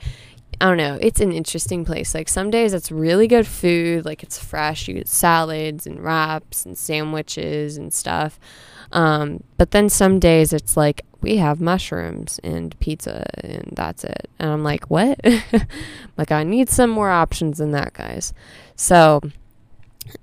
I 0.61 0.66
don't 0.66 0.79
know. 0.79 0.99
It's 1.01 1.21
an 1.21 1.33
interesting 1.33 1.85
place. 1.85 2.14
Like 2.14 2.29
some 2.29 2.51
days 2.51 2.73
it's 2.73 2.90
really 2.90 3.29
good 3.29 3.47
food, 3.47 4.05
like 4.05 4.23
it's 4.23 4.42
fresh. 4.42 4.88
You 4.88 4.95
get 4.95 5.09
salads 5.09 5.87
and 5.87 6.03
wraps 6.03 6.64
and 6.64 6.79
sandwiches 6.79 7.77
and 7.77 7.92
stuff. 7.92 8.40
Um, 8.92 9.42
but 9.59 9.73
then 9.73 9.88
some 9.88 10.19
days 10.19 10.53
it's 10.53 10.77
like 10.77 11.05
we 11.21 11.37
have 11.37 11.61
mushrooms 11.61 12.40
and 12.42 12.79
pizza 12.81 13.27
and 13.45 13.73
that's 13.73 14.05
it. 14.05 14.31
And 14.38 14.51
I'm 14.51 14.64
like, 14.64 14.88
what? 14.88 15.21
like 16.16 16.33
I 16.33 16.42
need 16.42 16.71
some 16.71 16.90
more 16.90 17.11
options 17.11 17.59
than 17.59 17.73
that, 17.73 17.92
guys. 17.92 18.33
So 18.77 19.21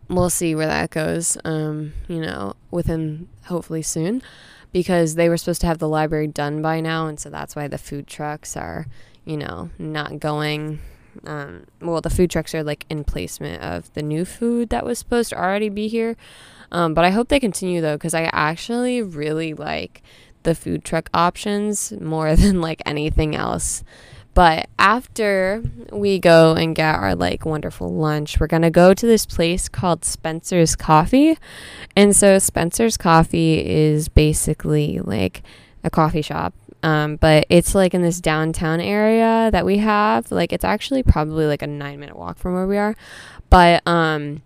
we'll 0.08 0.32
see 0.32 0.56
where 0.56 0.67
that 0.67 0.89
goes. 0.89 1.38
Um, 1.46 1.93
you 2.08 2.22
know, 2.22 2.56
within 2.72 3.28
hopefully 3.46 3.84
soon 3.84 4.24
because 4.72 5.13
they 5.13 5.30
were 5.30 5.38
supposed 5.38 5.62
to 5.62 5.67
have 5.67 5.78
the 5.78 5.88
library 5.88 6.26
done 6.28 6.62
by 6.62 6.80
now 6.80 7.06
and 7.06 7.19
so 7.19 7.30
that's 7.30 7.56
why 7.56 7.67
the 7.67 7.78
food 7.78 8.08
trucks 8.08 8.58
are 8.58 8.88
you 9.26 9.38
know, 9.38 9.70
not 9.78 10.20
going. 10.20 10.80
Um, 11.26 11.66
well, 11.80 12.02
the 12.02 12.10
food 12.10 12.32
trucks 12.32 12.56
are 12.56 12.64
like 12.64 12.86
in 12.90 13.04
placement 13.04 13.62
of 13.62 13.94
the 13.94 14.02
new 14.02 14.26
food 14.26 14.70
that 14.70 14.86
was 14.86 14.98
supposed 14.98 15.30
to 15.30 15.38
already 15.38 15.70
be 15.70 15.88
here. 15.88 16.16
Um, 16.72 16.94
but 16.94 17.06
I 17.06 17.12
hope 17.12 17.28
they 17.28 17.40
continue 17.40 17.82
though, 17.82 17.96
because 17.96 18.16
I 18.16 18.30
actually 18.34 19.02
really 19.02 19.54
like 19.54 20.02
the 20.42 20.56
food 20.56 20.84
truck 20.84 21.10
options 21.14 21.92
more 22.02 22.36
than 22.36 22.62
like 22.62 22.82
anything 22.86 23.36
else. 23.36 23.84
But 24.34 24.68
after 24.80 25.64
we 25.92 26.18
go 26.18 26.56
and 26.56 26.76
get 26.76 26.96
our 26.96 27.14
like 27.14 27.46
wonderful 27.46 27.94
lunch, 27.94 28.40
we're 28.40 28.48
gonna 28.48 28.72
go 28.72 28.94
to 28.94 29.06
this 29.06 29.28
place 29.28 29.70
called 29.70 30.04
Spencer's 30.04 30.76
Coffee. 30.76 31.38
And 31.96 32.16
so 32.16 32.40
Spencer's 32.40 32.98
Coffee 32.98 33.64
is 33.64 34.10
basically 34.10 35.00
like 35.00 35.44
a 35.84 35.92
coffee 35.92 36.24
shop 36.24 36.56
um, 36.84 37.15
but 37.15 37.46
it's 37.50 37.74
like 37.74 37.93
in 37.93 38.02
this 38.02 38.19
downtown 38.19 38.80
area 38.82 39.50
that 39.52 39.65
we 39.65 39.78
have. 39.78 40.32
Like 40.32 40.52
it's 40.54 40.65
actually 40.65 41.02
probably 41.02 41.46
like 41.46 41.62
a 41.62 41.67
nine 41.67 42.00
minute 42.00 42.17
walk 42.17 42.38
from 42.38 42.54
where 42.54 42.67
we 42.67 42.78
are. 42.78 42.96
But 43.50 43.82
um, 43.88 44.41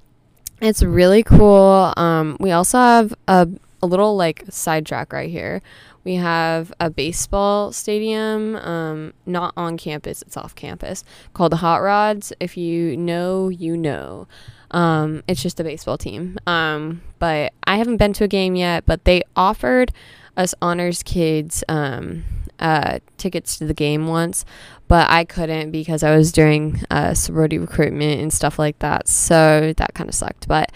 it's 0.61 0.83
really 0.83 1.23
cool. 1.23 1.93
Um, 1.97 2.37
we 2.39 2.51
also 2.51 2.77
have 2.77 3.13
a, 3.27 3.47
a 3.81 3.87
little 3.87 4.15
like 4.15 4.43
sidetrack 4.49 5.11
right 5.11 5.29
here. 5.29 5.61
we 6.03 6.15
have 6.15 6.71
a 6.79 6.89
baseball 6.89 7.71
stadium, 7.73 8.55
um, 8.57 9.13
not 9.25 9.53
on 9.57 9.77
campus, 9.77 10.21
it's 10.21 10.37
off 10.37 10.55
campus, 10.55 11.03
called 11.33 11.51
the 11.51 11.57
Hot 11.57 11.81
Rods. 11.81 12.31
If 12.39 12.55
you 12.55 12.95
know, 12.95 13.49
you 13.49 13.75
know. 13.75 14.27
Um, 14.69 15.23
it's 15.29 15.41
just 15.41 15.59
a 15.61 15.63
baseball 15.63 15.97
team. 15.97 16.37
Um, 16.45 17.01
but 17.19 17.53
I 17.65 17.77
haven't 17.77 17.97
been 17.97 18.13
to 18.13 18.25
a 18.25 18.27
game 18.27 18.55
yet, 18.55 18.85
but 18.85 19.05
they 19.05 19.23
offered 19.35 19.93
us 20.37 20.55
honors 20.61 21.03
kids 21.03 21.63
um, 21.67 22.23
uh, 22.59 22.99
tickets 23.17 23.57
to 23.57 23.65
the 23.65 23.73
game 23.73 24.07
once, 24.07 24.45
but 24.87 25.09
I 25.09 25.25
couldn't 25.25 25.71
because 25.71 26.03
I 26.03 26.15
was 26.15 26.31
doing 26.31 26.81
uh, 26.89 27.13
sorority 27.13 27.57
recruitment 27.57 28.21
and 28.21 28.31
stuff 28.31 28.57
like 28.57 28.79
that. 28.79 29.07
So 29.07 29.73
that 29.75 29.93
kind 29.93 30.09
of 30.09 30.15
sucked. 30.15 30.47
But 30.47 30.71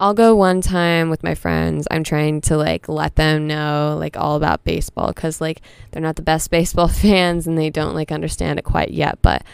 I'll 0.00 0.14
go 0.14 0.34
one 0.34 0.60
time 0.60 1.08
with 1.08 1.22
my 1.22 1.34
friends. 1.34 1.86
I'm 1.90 2.02
trying 2.02 2.40
to 2.42 2.56
like 2.56 2.88
let 2.88 3.14
them 3.14 3.46
know 3.46 3.96
like 3.98 4.16
all 4.16 4.36
about 4.36 4.64
baseball 4.64 5.08
because 5.08 5.40
like 5.40 5.60
they're 5.90 6.02
not 6.02 6.16
the 6.16 6.22
best 6.22 6.50
baseball 6.50 6.88
fans 6.88 7.46
and 7.46 7.56
they 7.56 7.70
don't 7.70 7.94
like 7.94 8.10
understand 8.10 8.58
it 8.58 8.62
quite 8.62 8.90
yet. 8.90 9.18
But 9.22 9.44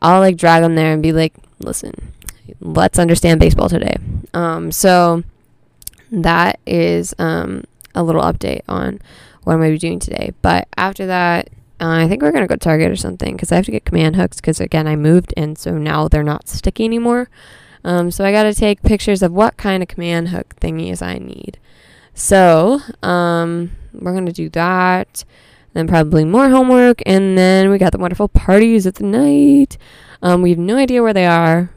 I'll 0.00 0.20
like 0.20 0.36
drag 0.36 0.62
them 0.62 0.74
there 0.74 0.92
and 0.92 1.02
be 1.02 1.12
like, 1.12 1.34
listen, 1.60 1.92
let's 2.60 2.98
understand 2.98 3.40
baseball 3.40 3.68
today. 3.68 3.96
Um, 4.34 4.70
so 4.70 5.22
that 6.10 6.60
is 6.66 7.14
um, 7.18 7.64
a 7.96 8.02
little 8.02 8.22
update 8.22 8.60
on 8.68 9.00
what 9.42 9.54
I'm 9.54 9.58
going 9.58 9.70
to 9.70 9.74
be 9.74 9.78
doing 9.78 9.98
today. 9.98 10.32
But 10.42 10.68
after 10.76 11.06
that, 11.06 11.48
uh, 11.80 12.04
I 12.04 12.08
think 12.08 12.22
we're 12.22 12.32
going 12.32 12.44
to 12.44 12.48
go 12.48 12.56
Target 12.56 12.90
or 12.90 12.96
something 12.96 13.34
because 13.34 13.50
I 13.50 13.56
have 13.56 13.64
to 13.66 13.72
get 13.72 13.84
command 13.84 14.16
hooks 14.16 14.36
because, 14.36 14.60
again, 14.60 14.86
I 14.86 14.96
moved 14.96 15.34
and 15.36 15.58
so 15.58 15.76
now 15.76 16.08
they're 16.08 16.22
not 16.22 16.48
sticky 16.48 16.84
anymore. 16.84 17.28
Um, 17.84 18.10
so 18.10 18.24
I 18.24 18.32
got 18.32 18.44
to 18.44 18.54
take 18.54 18.82
pictures 18.82 19.22
of 19.22 19.32
what 19.32 19.56
kind 19.56 19.82
of 19.82 19.88
command 19.88 20.28
hook 20.28 20.56
thingies 20.60 21.02
I 21.02 21.18
need. 21.18 21.58
So 22.14 22.80
um, 23.02 23.72
we're 23.92 24.12
going 24.12 24.26
to 24.26 24.32
do 24.32 24.48
that. 24.50 25.24
Then 25.74 25.86
probably 25.86 26.24
more 26.24 26.48
homework. 26.48 27.02
And 27.04 27.36
then 27.36 27.70
we 27.70 27.78
got 27.78 27.92
the 27.92 27.98
wonderful 27.98 28.28
parties 28.28 28.86
at 28.86 28.94
the 28.94 29.04
night. 29.04 29.76
Um, 30.22 30.40
we 30.40 30.50
have 30.50 30.58
no 30.58 30.76
idea 30.78 31.02
where 31.02 31.12
they 31.12 31.26
are, 31.26 31.70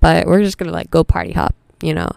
but 0.00 0.26
we're 0.26 0.42
just 0.42 0.58
going 0.58 0.68
to 0.68 0.74
like 0.74 0.90
go 0.90 1.02
party 1.02 1.32
hop, 1.32 1.54
you 1.82 1.94
know. 1.94 2.10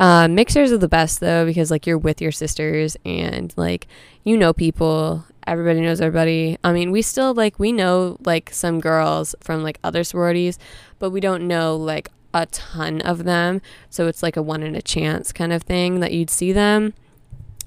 Uh, 0.00 0.26
mixers 0.28 0.72
are 0.72 0.78
the 0.78 0.88
best 0.88 1.20
though 1.20 1.44
because 1.44 1.70
like 1.70 1.86
you're 1.86 1.98
with 1.98 2.22
your 2.22 2.32
sisters 2.32 2.96
and 3.04 3.52
like 3.56 3.86
you 4.24 4.36
know 4.36 4.52
people. 4.52 5.24
Everybody 5.46 5.80
knows 5.80 6.00
everybody. 6.00 6.56
I 6.64 6.72
mean 6.72 6.90
we 6.90 7.02
still 7.02 7.34
like 7.34 7.58
we 7.58 7.70
know 7.70 8.16
like 8.24 8.50
some 8.50 8.80
girls 8.80 9.34
from 9.40 9.62
like 9.62 9.78
other 9.84 10.02
sororities 10.02 10.58
but 10.98 11.10
we 11.10 11.20
don't 11.20 11.46
know 11.46 11.76
like 11.76 12.08
a 12.32 12.46
ton 12.46 13.02
of 13.02 13.24
them. 13.24 13.60
So 13.90 14.06
it's 14.06 14.22
like 14.22 14.36
a 14.36 14.42
one 14.42 14.62
in 14.62 14.74
a 14.74 14.82
chance 14.82 15.32
kind 15.32 15.52
of 15.52 15.62
thing 15.62 16.00
that 16.00 16.12
you'd 16.12 16.30
see 16.30 16.52
them 16.52 16.94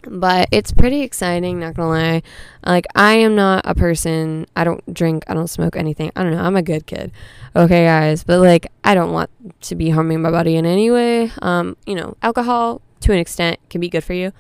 but 0.10 0.48
it's 0.52 0.72
pretty 0.72 1.02
exciting 1.02 1.60
not 1.60 1.76
gonna 1.76 1.90
lie. 1.90 2.22
Like 2.66 2.86
i 2.96 3.14
am 3.14 3.36
not 3.36 3.64
a 3.66 3.76
person 3.76 4.46
i 4.56 4.64
don't 4.64 4.94
drink 4.94 5.24
i 5.28 5.34
don't 5.34 5.48
smoke 5.48 5.76
anything 5.76 6.12
i 6.16 6.24
don't 6.24 6.32
know 6.32 6.42
i'm 6.42 6.56
a 6.56 6.62
good 6.62 6.86
kid. 6.86 7.12
Okay 7.56 7.86
guys 7.86 8.24
but 8.24 8.40
like 8.40 8.72
i 8.84 8.94
don't 8.94 9.12
want 9.12 9.30
to 9.62 9.76
be 9.76 9.90
harming 9.90 10.22
my 10.22 10.32
body 10.32 10.56
in 10.56 10.66
any 10.66 10.92
way. 10.92 11.32
Um 11.42 11.78
you 11.86 11.96
know 11.96 12.16
alcohol 12.22 12.82
to 13.02 13.12
an 13.12 13.20
extent 13.20 13.60
can 13.70 13.82
be 13.82 13.90
good 13.90 14.04
for 14.04 14.14
you. 14.14 14.32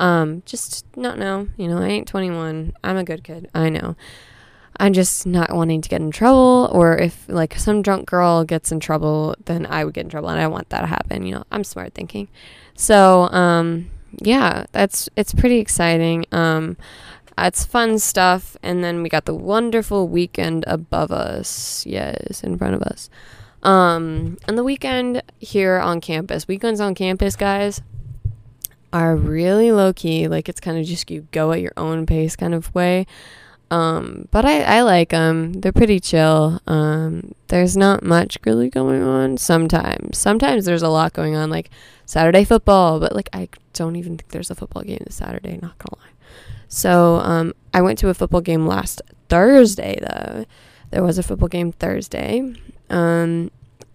Um 0.00 0.42
just 0.46 0.84
not 0.96 1.18
now 1.18 1.46
you 1.56 1.68
know 1.68 1.78
i 1.78 1.86
ain't 1.86 2.08
21 2.08 2.72
i'm 2.82 2.96
a 2.96 3.04
good 3.04 3.24
kid 3.24 3.50
i 3.54 3.68
know. 3.68 3.96
I'm 4.76 4.92
just 4.92 5.24
not 5.24 5.54
wanting 5.54 5.82
to 5.82 5.88
get 5.88 6.00
in 6.00 6.10
trouble 6.10 6.68
or 6.72 6.98
if 6.98 7.28
like 7.28 7.56
some 7.56 7.80
drunk 7.80 8.08
girl 8.08 8.42
gets 8.44 8.72
in 8.72 8.80
trouble 8.80 9.36
then 9.44 9.66
i 9.66 9.84
would 9.84 9.94
get 9.94 10.02
in 10.02 10.10
trouble 10.10 10.30
and 10.30 10.40
i 10.40 10.48
want 10.48 10.68
that 10.70 10.80
to 10.80 10.88
happen 10.88 11.24
you 11.24 11.34
know 11.34 11.44
i'm 11.52 11.64
smart 11.64 11.94
thinking. 11.94 12.28
So 12.76 13.28
um 13.30 13.90
yeah, 14.20 14.64
that's 14.72 15.08
it's 15.16 15.34
pretty 15.34 15.58
exciting. 15.58 16.26
Um, 16.32 16.76
it's 17.36 17.64
fun 17.64 17.98
stuff, 17.98 18.56
and 18.62 18.84
then 18.84 19.02
we 19.02 19.08
got 19.08 19.24
the 19.24 19.34
wonderful 19.34 20.08
weekend 20.08 20.64
above 20.66 21.10
us. 21.10 21.84
Yes, 21.86 22.42
in 22.42 22.56
front 22.56 22.74
of 22.74 22.82
us. 22.82 23.10
Um, 23.62 24.36
and 24.46 24.58
the 24.58 24.64
weekend 24.64 25.22
here 25.38 25.78
on 25.78 26.00
campus, 26.00 26.46
weekends 26.46 26.80
on 26.80 26.94
campus, 26.94 27.34
guys, 27.34 27.80
are 28.92 29.16
really 29.16 29.72
low 29.72 29.92
key. 29.92 30.28
Like 30.28 30.48
it's 30.48 30.60
kind 30.60 30.78
of 30.78 30.86
just 30.86 31.10
you 31.10 31.26
go 31.32 31.52
at 31.52 31.60
your 31.60 31.72
own 31.76 32.06
pace 32.06 32.36
kind 32.36 32.54
of 32.54 32.72
way. 32.74 33.06
Um, 33.70 34.28
but 34.30 34.44
I, 34.44 34.62
I 34.62 34.82
like 34.82 35.08
them. 35.10 35.54
They're 35.54 35.72
pretty 35.72 35.98
chill. 35.98 36.60
Um, 36.66 37.32
there's 37.48 37.76
not 37.76 38.02
much 38.02 38.38
really 38.44 38.70
going 38.70 39.02
on 39.02 39.36
sometimes. 39.36 40.18
Sometimes 40.18 40.64
there's 40.64 40.82
a 40.82 40.88
lot 40.88 41.12
going 41.12 41.34
on, 41.34 41.50
like 41.50 41.70
Saturday 42.06 42.44
football, 42.44 43.00
but 43.00 43.14
like 43.14 43.28
I 43.32 43.48
don't 43.72 43.96
even 43.96 44.16
think 44.16 44.30
there's 44.30 44.50
a 44.50 44.54
football 44.54 44.82
game 44.82 45.02
this 45.04 45.16
Saturday, 45.16 45.58
not 45.60 45.78
gonna 45.78 46.00
lie. 46.02 46.12
So 46.68 47.16
um, 47.16 47.54
I 47.72 47.82
went 47.82 47.98
to 48.00 48.08
a 48.08 48.14
football 48.14 48.40
game 48.40 48.66
last 48.66 49.02
Thursday, 49.28 49.98
though. 50.00 50.44
There 50.90 51.02
was 51.02 51.18
a 51.18 51.22
football 51.22 51.48
game 51.48 51.72
Thursday. 51.72 52.54
Um, 52.90 53.50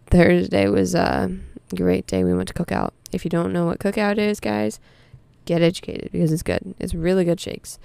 Thursday 0.07 0.67
was 0.67 0.95
a 0.95 1.31
great 1.75 2.07
day. 2.07 2.23
We 2.23 2.33
went 2.33 2.47
to 2.49 2.53
Cookout. 2.53 2.91
If 3.11 3.23
you 3.23 3.29
don't 3.29 3.53
know 3.53 3.65
what 3.65 3.79
Cookout 3.79 4.17
is, 4.17 4.39
guys, 4.39 4.79
get 5.45 5.61
educated 5.61 6.11
because 6.11 6.31
it's 6.31 6.43
good. 6.43 6.75
It's 6.79 6.93
really 6.93 7.23
good 7.25 7.39
shakes. 7.39 7.79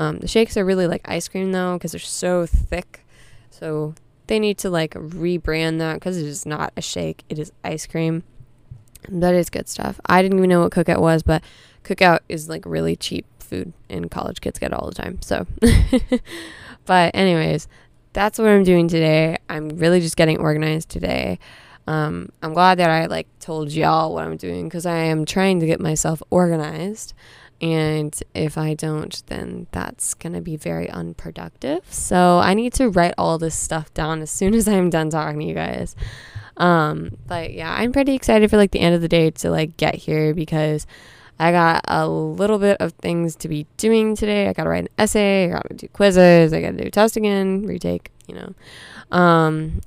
Um, 0.00 0.16
the 0.16 0.26
shakes 0.26 0.56
are 0.56 0.64
really 0.64 0.86
like 0.86 1.02
ice 1.04 1.28
cream 1.28 1.52
though 1.52 1.74
because 1.74 1.92
they're 1.92 1.98
so 1.98 2.46
thick. 2.46 3.04
So 3.50 3.94
they 4.28 4.38
need 4.38 4.56
to 4.58 4.70
like 4.70 4.94
rebrand 4.94 5.78
that 5.78 5.94
because 5.94 6.16
it 6.16 6.24
is 6.24 6.46
not 6.46 6.72
a 6.74 6.80
shake. 6.80 7.22
It 7.28 7.38
is 7.38 7.52
ice 7.62 7.86
cream. 7.86 8.22
That 9.10 9.34
is 9.34 9.50
good 9.50 9.68
stuff. 9.68 10.00
I 10.06 10.22
didn't 10.22 10.38
even 10.38 10.48
know 10.48 10.60
what 10.60 10.72
cookout 10.72 11.00
was, 11.00 11.22
but 11.22 11.44
cookout 11.84 12.20
is 12.30 12.48
like 12.48 12.64
really 12.64 12.96
cheap 12.96 13.26
food 13.40 13.74
and 13.90 14.10
college 14.10 14.40
kids 14.40 14.58
get 14.58 14.72
all 14.72 14.86
the 14.88 14.94
time. 14.94 15.20
So, 15.20 15.46
but 16.86 17.14
anyways, 17.14 17.68
that's 18.14 18.38
what 18.38 18.48
I'm 18.48 18.64
doing 18.64 18.88
today. 18.88 19.36
I'm 19.50 19.68
really 19.68 20.00
just 20.00 20.16
getting 20.16 20.38
organized 20.38 20.88
today. 20.88 21.38
Um, 21.86 22.30
I'm 22.42 22.54
glad 22.54 22.78
that 22.78 22.88
I 22.88 23.04
like 23.04 23.26
told 23.38 23.70
y'all 23.70 24.14
what 24.14 24.24
I'm 24.24 24.38
doing 24.38 24.64
because 24.64 24.86
I 24.86 24.96
am 24.96 25.26
trying 25.26 25.60
to 25.60 25.66
get 25.66 25.78
myself 25.78 26.22
organized. 26.30 27.12
And 27.60 28.18
if 28.34 28.56
I 28.56 28.74
don't, 28.74 29.22
then 29.26 29.66
that's 29.70 30.14
going 30.14 30.32
to 30.32 30.40
be 30.40 30.56
very 30.56 30.88
unproductive. 30.88 31.84
So 31.92 32.38
I 32.38 32.54
need 32.54 32.72
to 32.74 32.88
write 32.88 33.14
all 33.18 33.38
this 33.38 33.54
stuff 33.54 33.92
down 33.92 34.22
as 34.22 34.30
soon 34.30 34.54
as 34.54 34.66
I'm 34.66 34.88
done 34.88 35.10
talking 35.10 35.40
to 35.40 35.46
you 35.46 35.54
guys. 35.54 35.94
Um, 36.56 37.16
but 37.26 37.52
yeah, 37.52 37.74
I'm 37.74 37.92
pretty 37.92 38.14
excited 38.14 38.50
for 38.50 38.56
like 38.56 38.70
the 38.70 38.80
end 38.80 38.94
of 38.94 39.02
the 39.02 39.08
day 39.08 39.30
to 39.30 39.50
like 39.50 39.76
get 39.76 39.94
here 39.94 40.34
because 40.34 40.86
I 41.38 41.52
got 41.52 41.84
a 41.88 42.06
little 42.08 42.58
bit 42.58 42.76
of 42.80 42.92
things 42.92 43.36
to 43.36 43.48
be 43.48 43.66
doing 43.76 44.14
today. 44.14 44.48
I 44.48 44.52
got 44.52 44.64
to 44.64 44.70
write 44.70 44.84
an 44.84 44.88
essay, 44.98 45.46
I 45.46 45.52
got 45.54 45.68
to 45.68 45.74
do 45.74 45.88
quizzes, 45.88 46.52
I 46.52 46.60
got 46.60 46.72
to 46.72 46.84
do 46.84 46.90
test 46.90 47.16
again, 47.16 47.66
retake, 47.66 48.10
you 48.26 48.34
know. 48.34 48.54
Um, 49.16 49.80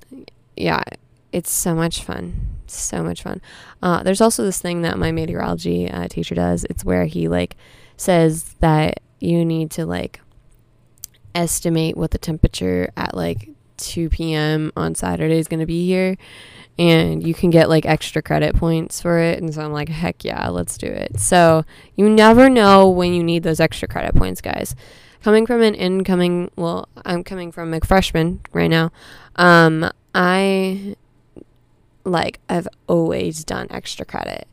yeah, 0.57 0.83
it's 1.31 1.51
so 1.51 1.75
much 1.75 2.03
fun 2.03 2.57
so 2.75 3.03
much 3.03 3.23
fun. 3.23 3.41
Uh, 3.81 4.03
there's 4.03 4.21
also 4.21 4.43
this 4.43 4.61
thing 4.61 4.81
that 4.81 4.97
my 4.97 5.11
meteorology 5.11 5.89
uh, 5.89 6.07
teacher 6.07 6.35
does. 6.35 6.65
It's 6.65 6.85
where 6.85 7.05
he 7.05 7.27
like 7.27 7.55
says 7.97 8.55
that 8.59 8.99
you 9.19 9.45
need 9.45 9.71
to 9.71 9.85
like 9.85 10.19
estimate 11.35 11.97
what 11.97 12.11
the 12.11 12.17
temperature 12.17 12.89
at 12.95 13.15
like 13.15 13.49
2 13.77 14.09
p.m. 14.09 14.71
on 14.75 14.95
Saturday 14.95 15.37
is 15.37 15.47
going 15.47 15.59
to 15.59 15.65
be 15.65 15.85
here. 15.85 16.17
And 16.79 17.25
you 17.25 17.33
can 17.33 17.51
get 17.51 17.69
like 17.69 17.85
extra 17.85 18.21
credit 18.21 18.55
points 18.55 19.01
for 19.01 19.19
it. 19.19 19.41
And 19.41 19.53
so 19.53 19.61
I'm 19.61 19.73
like, 19.73 19.89
heck 19.89 20.23
yeah, 20.23 20.47
let's 20.49 20.77
do 20.77 20.87
it. 20.87 21.19
So 21.19 21.63
you 21.95 22.09
never 22.09 22.49
know 22.49 22.89
when 22.89 23.13
you 23.13 23.23
need 23.23 23.43
those 23.43 23.59
extra 23.59 23.87
credit 23.87 24.15
points, 24.15 24.41
guys. 24.41 24.75
Coming 25.21 25.45
from 25.45 25.61
an 25.61 25.75
incoming, 25.75 26.51
well, 26.55 26.89
I'm 27.05 27.23
coming 27.23 27.51
from 27.51 27.73
a 27.73 27.79
freshman 27.79 28.41
right 28.51 28.69
now. 28.69 28.91
Um, 29.35 29.89
I 30.13 30.95
like 32.03 32.39
I've 32.49 32.67
always 32.87 33.43
done 33.43 33.67
extra 33.69 34.05
credit 34.05 34.47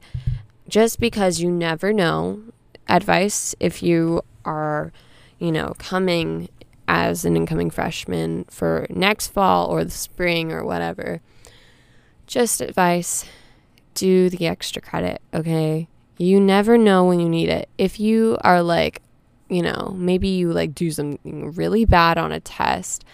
just 0.68 1.00
because 1.00 1.40
you 1.40 1.50
never 1.50 1.92
know. 1.92 2.42
Advice 2.88 3.54
if 3.60 3.82
you 3.82 4.22
are, 4.44 4.92
you 5.38 5.52
know, 5.52 5.74
coming 5.78 6.48
as 6.88 7.24
an 7.24 7.36
incoming 7.36 7.70
freshman 7.70 8.44
for 8.50 8.86
next 8.90 9.28
fall 9.28 9.66
or 9.66 9.84
the 9.84 9.90
spring 9.90 10.52
or 10.52 10.64
whatever. 10.64 11.20
Just 12.26 12.60
advice 12.60 13.24
do 13.94 14.30
the 14.30 14.46
extra 14.46 14.80
credit, 14.80 15.20
okay? 15.34 15.88
You 16.16 16.40
never 16.40 16.78
know 16.78 17.04
when 17.04 17.20
you 17.20 17.28
need 17.28 17.48
it. 17.48 17.68
If 17.78 18.00
you 18.00 18.38
are 18.42 18.62
like, 18.62 19.02
you 19.48 19.62
know, 19.62 19.94
maybe 19.96 20.28
you 20.28 20.52
like 20.52 20.74
do 20.74 20.90
something 20.90 21.52
really 21.52 21.84
bad 21.84 22.18
on 22.18 22.32
a 22.32 22.40
test, 22.40 23.04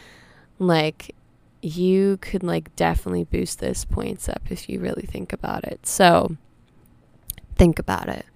like 0.58 1.14
you 1.62 2.18
could 2.18 2.42
like 2.42 2.74
definitely 2.76 3.24
boost 3.24 3.60
those 3.60 3.84
points 3.84 4.28
up 4.28 4.42
if 4.50 4.68
you 4.68 4.80
really 4.80 5.06
think 5.06 5.32
about 5.32 5.64
it. 5.64 5.86
So 5.86 6.36
think 7.56 7.78
about 7.78 8.08
it. 8.08 8.26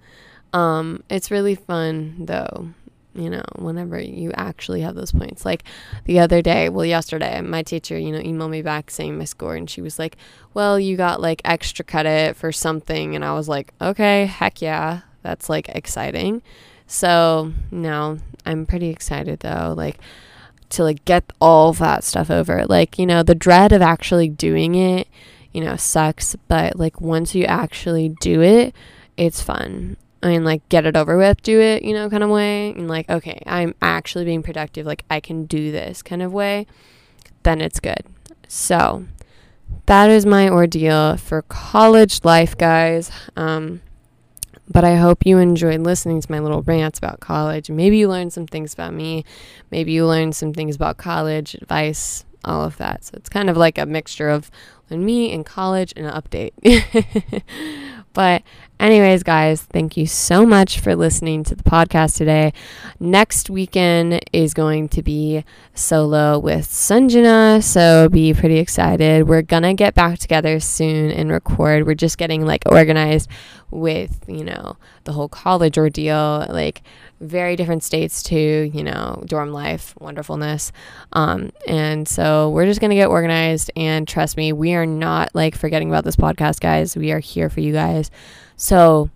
Um, 0.53 1.03
it's 1.09 1.31
really 1.31 1.55
fun 1.55 2.25
though, 2.25 2.69
you 3.13 3.29
know, 3.29 3.43
whenever 3.57 3.99
you 3.99 4.31
actually 4.33 4.81
have 4.81 4.95
those 4.95 5.11
points. 5.11 5.45
Like 5.45 5.63
the 6.05 6.19
other 6.19 6.41
day, 6.41 6.69
well, 6.69 6.85
yesterday, 6.85 7.39
my 7.41 7.63
teacher, 7.63 7.97
you 7.97 8.11
know, 8.11 8.19
emailed 8.19 8.49
me 8.49 8.61
back 8.61 8.91
saying 8.91 9.17
my 9.17 9.25
score, 9.25 9.55
and 9.55 9.69
she 9.69 9.81
was 9.81 9.99
like, 9.99 10.17
Well, 10.53 10.79
you 10.79 10.97
got 10.97 11.21
like 11.21 11.41
extra 11.45 11.85
credit 11.85 12.35
for 12.35 12.51
something. 12.51 13.15
And 13.15 13.23
I 13.23 13.33
was 13.33 13.47
like, 13.47 13.73
Okay, 13.81 14.25
heck 14.25 14.61
yeah, 14.61 15.01
that's 15.21 15.49
like 15.49 15.69
exciting. 15.69 16.41
So, 16.87 17.53
now 17.71 18.17
I'm 18.45 18.65
pretty 18.65 18.89
excited 18.89 19.39
though. 19.39 19.73
Like, 19.75 19.97
to 20.71 20.83
like 20.83 21.03
get 21.05 21.31
all 21.39 21.73
that 21.73 22.03
stuff 22.03 22.29
over. 22.29 22.65
Like, 22.65 22.97
you 22.97 23.05
know, 23.05 23.23
the 23.23 23.35
dread 23.35 23.71
of 23.71 23.81
actually 23.81 24.29
doing 24.29 24.75
it, 24.75 25.07
you 25.51 25.61
know, 25.63 25.75
sucks, 25.75 26.35
but 26.47 26.77
like 26.77 27.01
once 27.01 27.35
you 27.35 27.45
actually 27.45 28.09
do 28.21 28.41
it, 28.41 28.73
it's 29.17 29.41
fun. 29.41 29.97
I 30.23 30.27
mean, 30.27 30.43
like, 30.43 30.67
get 30.69 30.85
it 30.85 30.95
over 30.95 31.17
with, 31.17 31.41
do 31.41 31.59
it, 31.59 31.83
you 31.83 31.93
know, 31.93 32.09
kind 32.09 32.23
of 32.23 32.29
way. 32.29 32.69
And 32.71 32.87
like, 32.87 33.09
okay, 33.09 33.41
I'm 33.47 33.73
actually 33.81 34.25
being 34.25 34.43
productive. 34.43 34.85
Like, 34.85 35.03
I 35.09 35.19
can 35.19 35.45
do 35.45 35.71
this 35.71 36.03
kind 36.03 36.21
of 36.21 36.31
way. 36.31 36.67
Then 37.41 37.59
it's 37.59 37.79
good. 37.79 38.03
So, 38.47 39.05
that 39.87 40.09
is 40.11 40.25
my 40.25 40.47
ordeal 40.47 41.17
for 41.17 41.41
college 41.43 42.23
life, 42.23 42.55
guys. 42.55 43.11
Um, 43.35 43.81
but 44.71 44.83
I 44.83 44.95
hope 44.95 45.25
you 45.25 45.37
enjoyed 45.37 45.81
listening 45.81 46.21
to 46.21 46.31
my 46.31 46.39
little 46.39 46.61
rants 46.61 46.97
about 46.97 47.19
college. 47.19 47.69
Maybe 47.69 47.97
you 47.97 48.07
learned 48.07 48.33
some 48.33 48.47
things 48.47 48.73
about 48.73 48.93
me. 48.93 49.25
Maybe 49.69 49.91
you 49.91 50.05
learned 50.05 50.35
some 50.35 50.53
things 50.53 50.75
about 50.75 50.97
college, 50.97 51.55
advice, 51.55 52.25
all 52.45 52.63
of 52.63 52.77
that. 52.77 53.03
So 53.03 53.13
it's 53.15 53.29
kind 53.29 53.49
of 53.49 53.57
like 53.57 53.77
a 53.77 53.85
mixture 53.85 54.29
of 54.29 54.49
me 54.89 55.31
in 55.31 55.43
college 55.43 55.93
and 55.95 56.05
an 56.05 56.13
update. 56.13 56.53
But, 58.13 58.43
anyways, 58.81 59.23
guys, 59.23 59.61
thank 59.61 59.95
you 59.95 60.05
so 60.05 60.45
much 60.45 60.79
for 60.79 60.95
listening 60.95 61.43
to 61.43 61.55
the 61.55 61.63
podcast 61.63 62.17
today. 62.17 62.51
Next 62.99 63.49
weekend 63.49 64.25
is 64.33 64.53
going 64.53 64.89
to 64.89 65.03
be 65.03 65.45
solo 65.73 66.39
with 66.39 66.67
Sanjana, 66.67 67.63
so 67.63 68.09
be 68.09 68.33
pretty 68.33 68.57
excited. 68.57 69.27
We're 69.27 69.43
gonna 69.43 69.73
get 69.75 69.93
back 69.93 70.19
together 70.19 70.59
soon 70.59 71.11
and 71.11 71.31
record. 71.31 71.85
We're 71.85 71.93
just 71.93 72.17
getting 72.17 72.45
like 72.45 72.63
organized 72.65 73.29
with, 73.69 74.23
you 74.27 74.43
know, 74.43 74.77
the 75.05 75.13
whole 75.13 75.29
college 75.29 75.77
ordeal, 75.77 76.45
like 76.49 76.81
very 77.21 77.55
different 77.55 77.83
states 77.83 78.21
too, 78.23 78.69
you 78.73 78.83
know, 78.83 79.23
dorm 79.25 79.53
life, 79.53 79.93
wonderfulness. 79.99 80.71
Um, 81.13 81.51
and 81.67 82.07
so 82.07 82.49
we're 82.49 82.65
just 82.65 82.81
to 82.81 82.95
get 82.95 83.07
organized. 83.07 83.71
And 83.75 84.07
trust 84.07 84.35
me, 84.37 84.51
we 84.51 84.73
are 84.73 84.85
not 84.85 85.33
like 85.33 85.55
forgetting 85.55 85.87
about 85.87 86.03
this 86.03 86.15
podcast, 86.15 86.59
guys. 86.59 86.97
We 86.97 87.11
are 87.11 87.19
here 87.19 87.49
for 87.49 87.61
you 87.61 87.71
guys. 87.71 88.11
So 88.61 89.09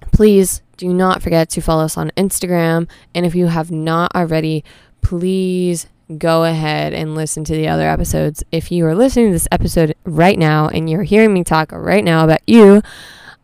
please 0.00 0.60
do 0.76 0.92
not 0.92 1.22
forget 1.22 1.48
to 1.50 1.60
follow 1.60 1.84
us 1.84 1.96
on 1.96 2.10
Instagram. 2.16 2.88
And 3.14 3.24
if 3.24 3.32
you 3.32 3.46
have 3.46 3.70
not 3.70 4.12
already, 4.16 4.64
please 5.02 5.86
go 6.18 6.42
ahead 6.42 6.92
and 6.92 7.14
listen 7.14 7.44
to 7.44 7.52
the 7.54 7.68
other 7.68 7.88
episodes. 7.88 8.42
If 8.50 8.72
you 8.72 8.84
are 8.86 8.94
listening 8.96 9.26
to 9.26 9.32
this 9.32 9.46
episode 9.52 9.94
right 10.04 10.36
now 10.36 10.66
and 10.66 10.90
you're 10.90 11.04
hearing 11.04 11.32
me 11.32 11.44
talk 11.44 11.70
right 11.70 12.02
now 12.02 12.24
about 12.24 12.40
you, 12.48 12.82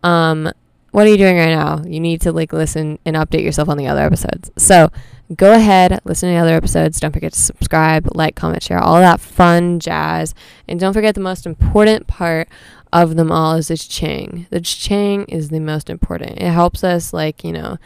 um, 0.02 0.50
what 0.90 1.06
are 1.06 1.10
you 1.10 1.16
doing 1.16 1.36
right 1.36 1.54
now? 1.54 1.84
You 1.86 2.00
need 2.00 2.20
to 2.22 2.32
like 2.32 2.52
listen 2.52 2.98
and 3.06 3.14
update 3.14 3.44
yourself 3.44 3.68
on 3.68 3.78
the 3.78 3.86
other 3.86 4.02
episodes. 4.02 4.50
So 4.58 4.90
go 5.36 5.52
ahead, 5.52 6.00
listen 6.04 6.30
to 6.30 6.34
the 6.34 6.40
other 6.40 6.54
episodes. 6.54 6.98
Don't 6.98 7.12
forget 7.12 7.32
to 7.32 7.40
subscribe, 7.40 8.08
like, 8.16 8.34
comment, 8.34 8.64
share, 8.64 8.80
all 8.80 8.96
that 8.96 9.20
fun 9.20 9.78
jazz. 9.78 10.34
And 10.66 10.80
don't 10.80 10.92
forget 10.92 11.14
the 11.14 11.20
most 11.20 11.46
important 11.46 12.08
part 12.08 12.48
of 12.92 13.16
them 13.16 13.32
all 13.32 13.54
is 13.54 13.68
the 13.68 13.76
ching. 13.76 14.46
The 14.50 14.60
ching 14.60 15.24
is 15.24 15.48
the 15.48 15.60
most 15.60 15.88
important. 15.88 16.38
It 16.38 16.50
helps 16.50 16.84
us 16.84 17.12
like, 17.12 17.42
you 17.42 17.52
know, 17.52 17.78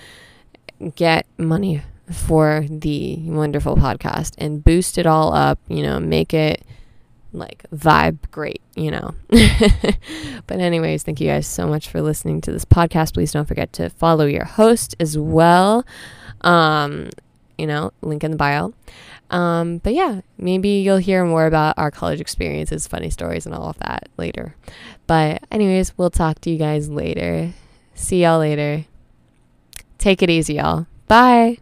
get 0.95 1.27
money 1.38 1.83
for 2.12 2.66
the 2.69 3.16
wonderful 3.23 3.77
podcast 3.77 4.35
and 4.38 4.62
boost 4.62 4.99
it 4.99 5.07
all 5.07 5.35
up, 5.35 5.59
you 5.69 5.83
know, 5.83 5.99
make 5.99 6.33
it 6.35 6.64
like 7.33 7.64
vibe 7.75 8.19
great, 8.31 8.62
you 8.75 8.90
know. 8.90 9.14
but 10.47 10.59
anyways, 10.59 11.03
thank 11.03 11.21
you 11.21 11.29
guys 11.29 11.47
so 11.47 11.66
much 11.66 11.88
for 11.88 12.01
listening 12.01 12.40
to 12.42 12.53
this 12.53 12.64
podcast. 12.64 13.14
Please 13.14 13.33
don't 13.33 13.47
forget 13.47 13.73
to 13.75 13.90
follow 13.90 14.27
your 14.27 14.45
host 14.45 14.95
as 15.01 15.19
well. 15.19 15.85
Um, 16.42 17.11
you 17.59 17.66
know, 17.66 17.92
link 18.03 18.23
in 18.25 18.31
the 18.31 18.37
bio. 18.37 18.75
Um, 19.31 19.79
but 19.79 19.95
yeah, 19.95 20.21
maybe 20.39 20.69
you'll 20.69 20.99
hear 20.99 21.25
more 21.25 21.47
about 21.47 21.77
our 21.79 21.91
college 21.91 22.21
experiences, 22.21 22.87
funny 22.87 23.11
stories, 23.11 23.47
and 23.47 23.55
all 23.55 23.71
of 23.71 23.79
that 23.79 24.09
later. 24.17 24.55
But, 25.07 25.43
anyways, 25.51 25.97
we'll 25.99 26.11
talk 26.11 26.41
to 26.43 26.51
you 26.51 26.59
guys 26.59 26.89
later. 26.89 27.53
See 27.95 28.23
y'all 28.23 28.39
later. 28.39 28.85
Take 29.99 30.23
it 30.23 30.31
easy, 30.31 30.55
y'all. 30.55 30.87
Bye. 31.09 31.59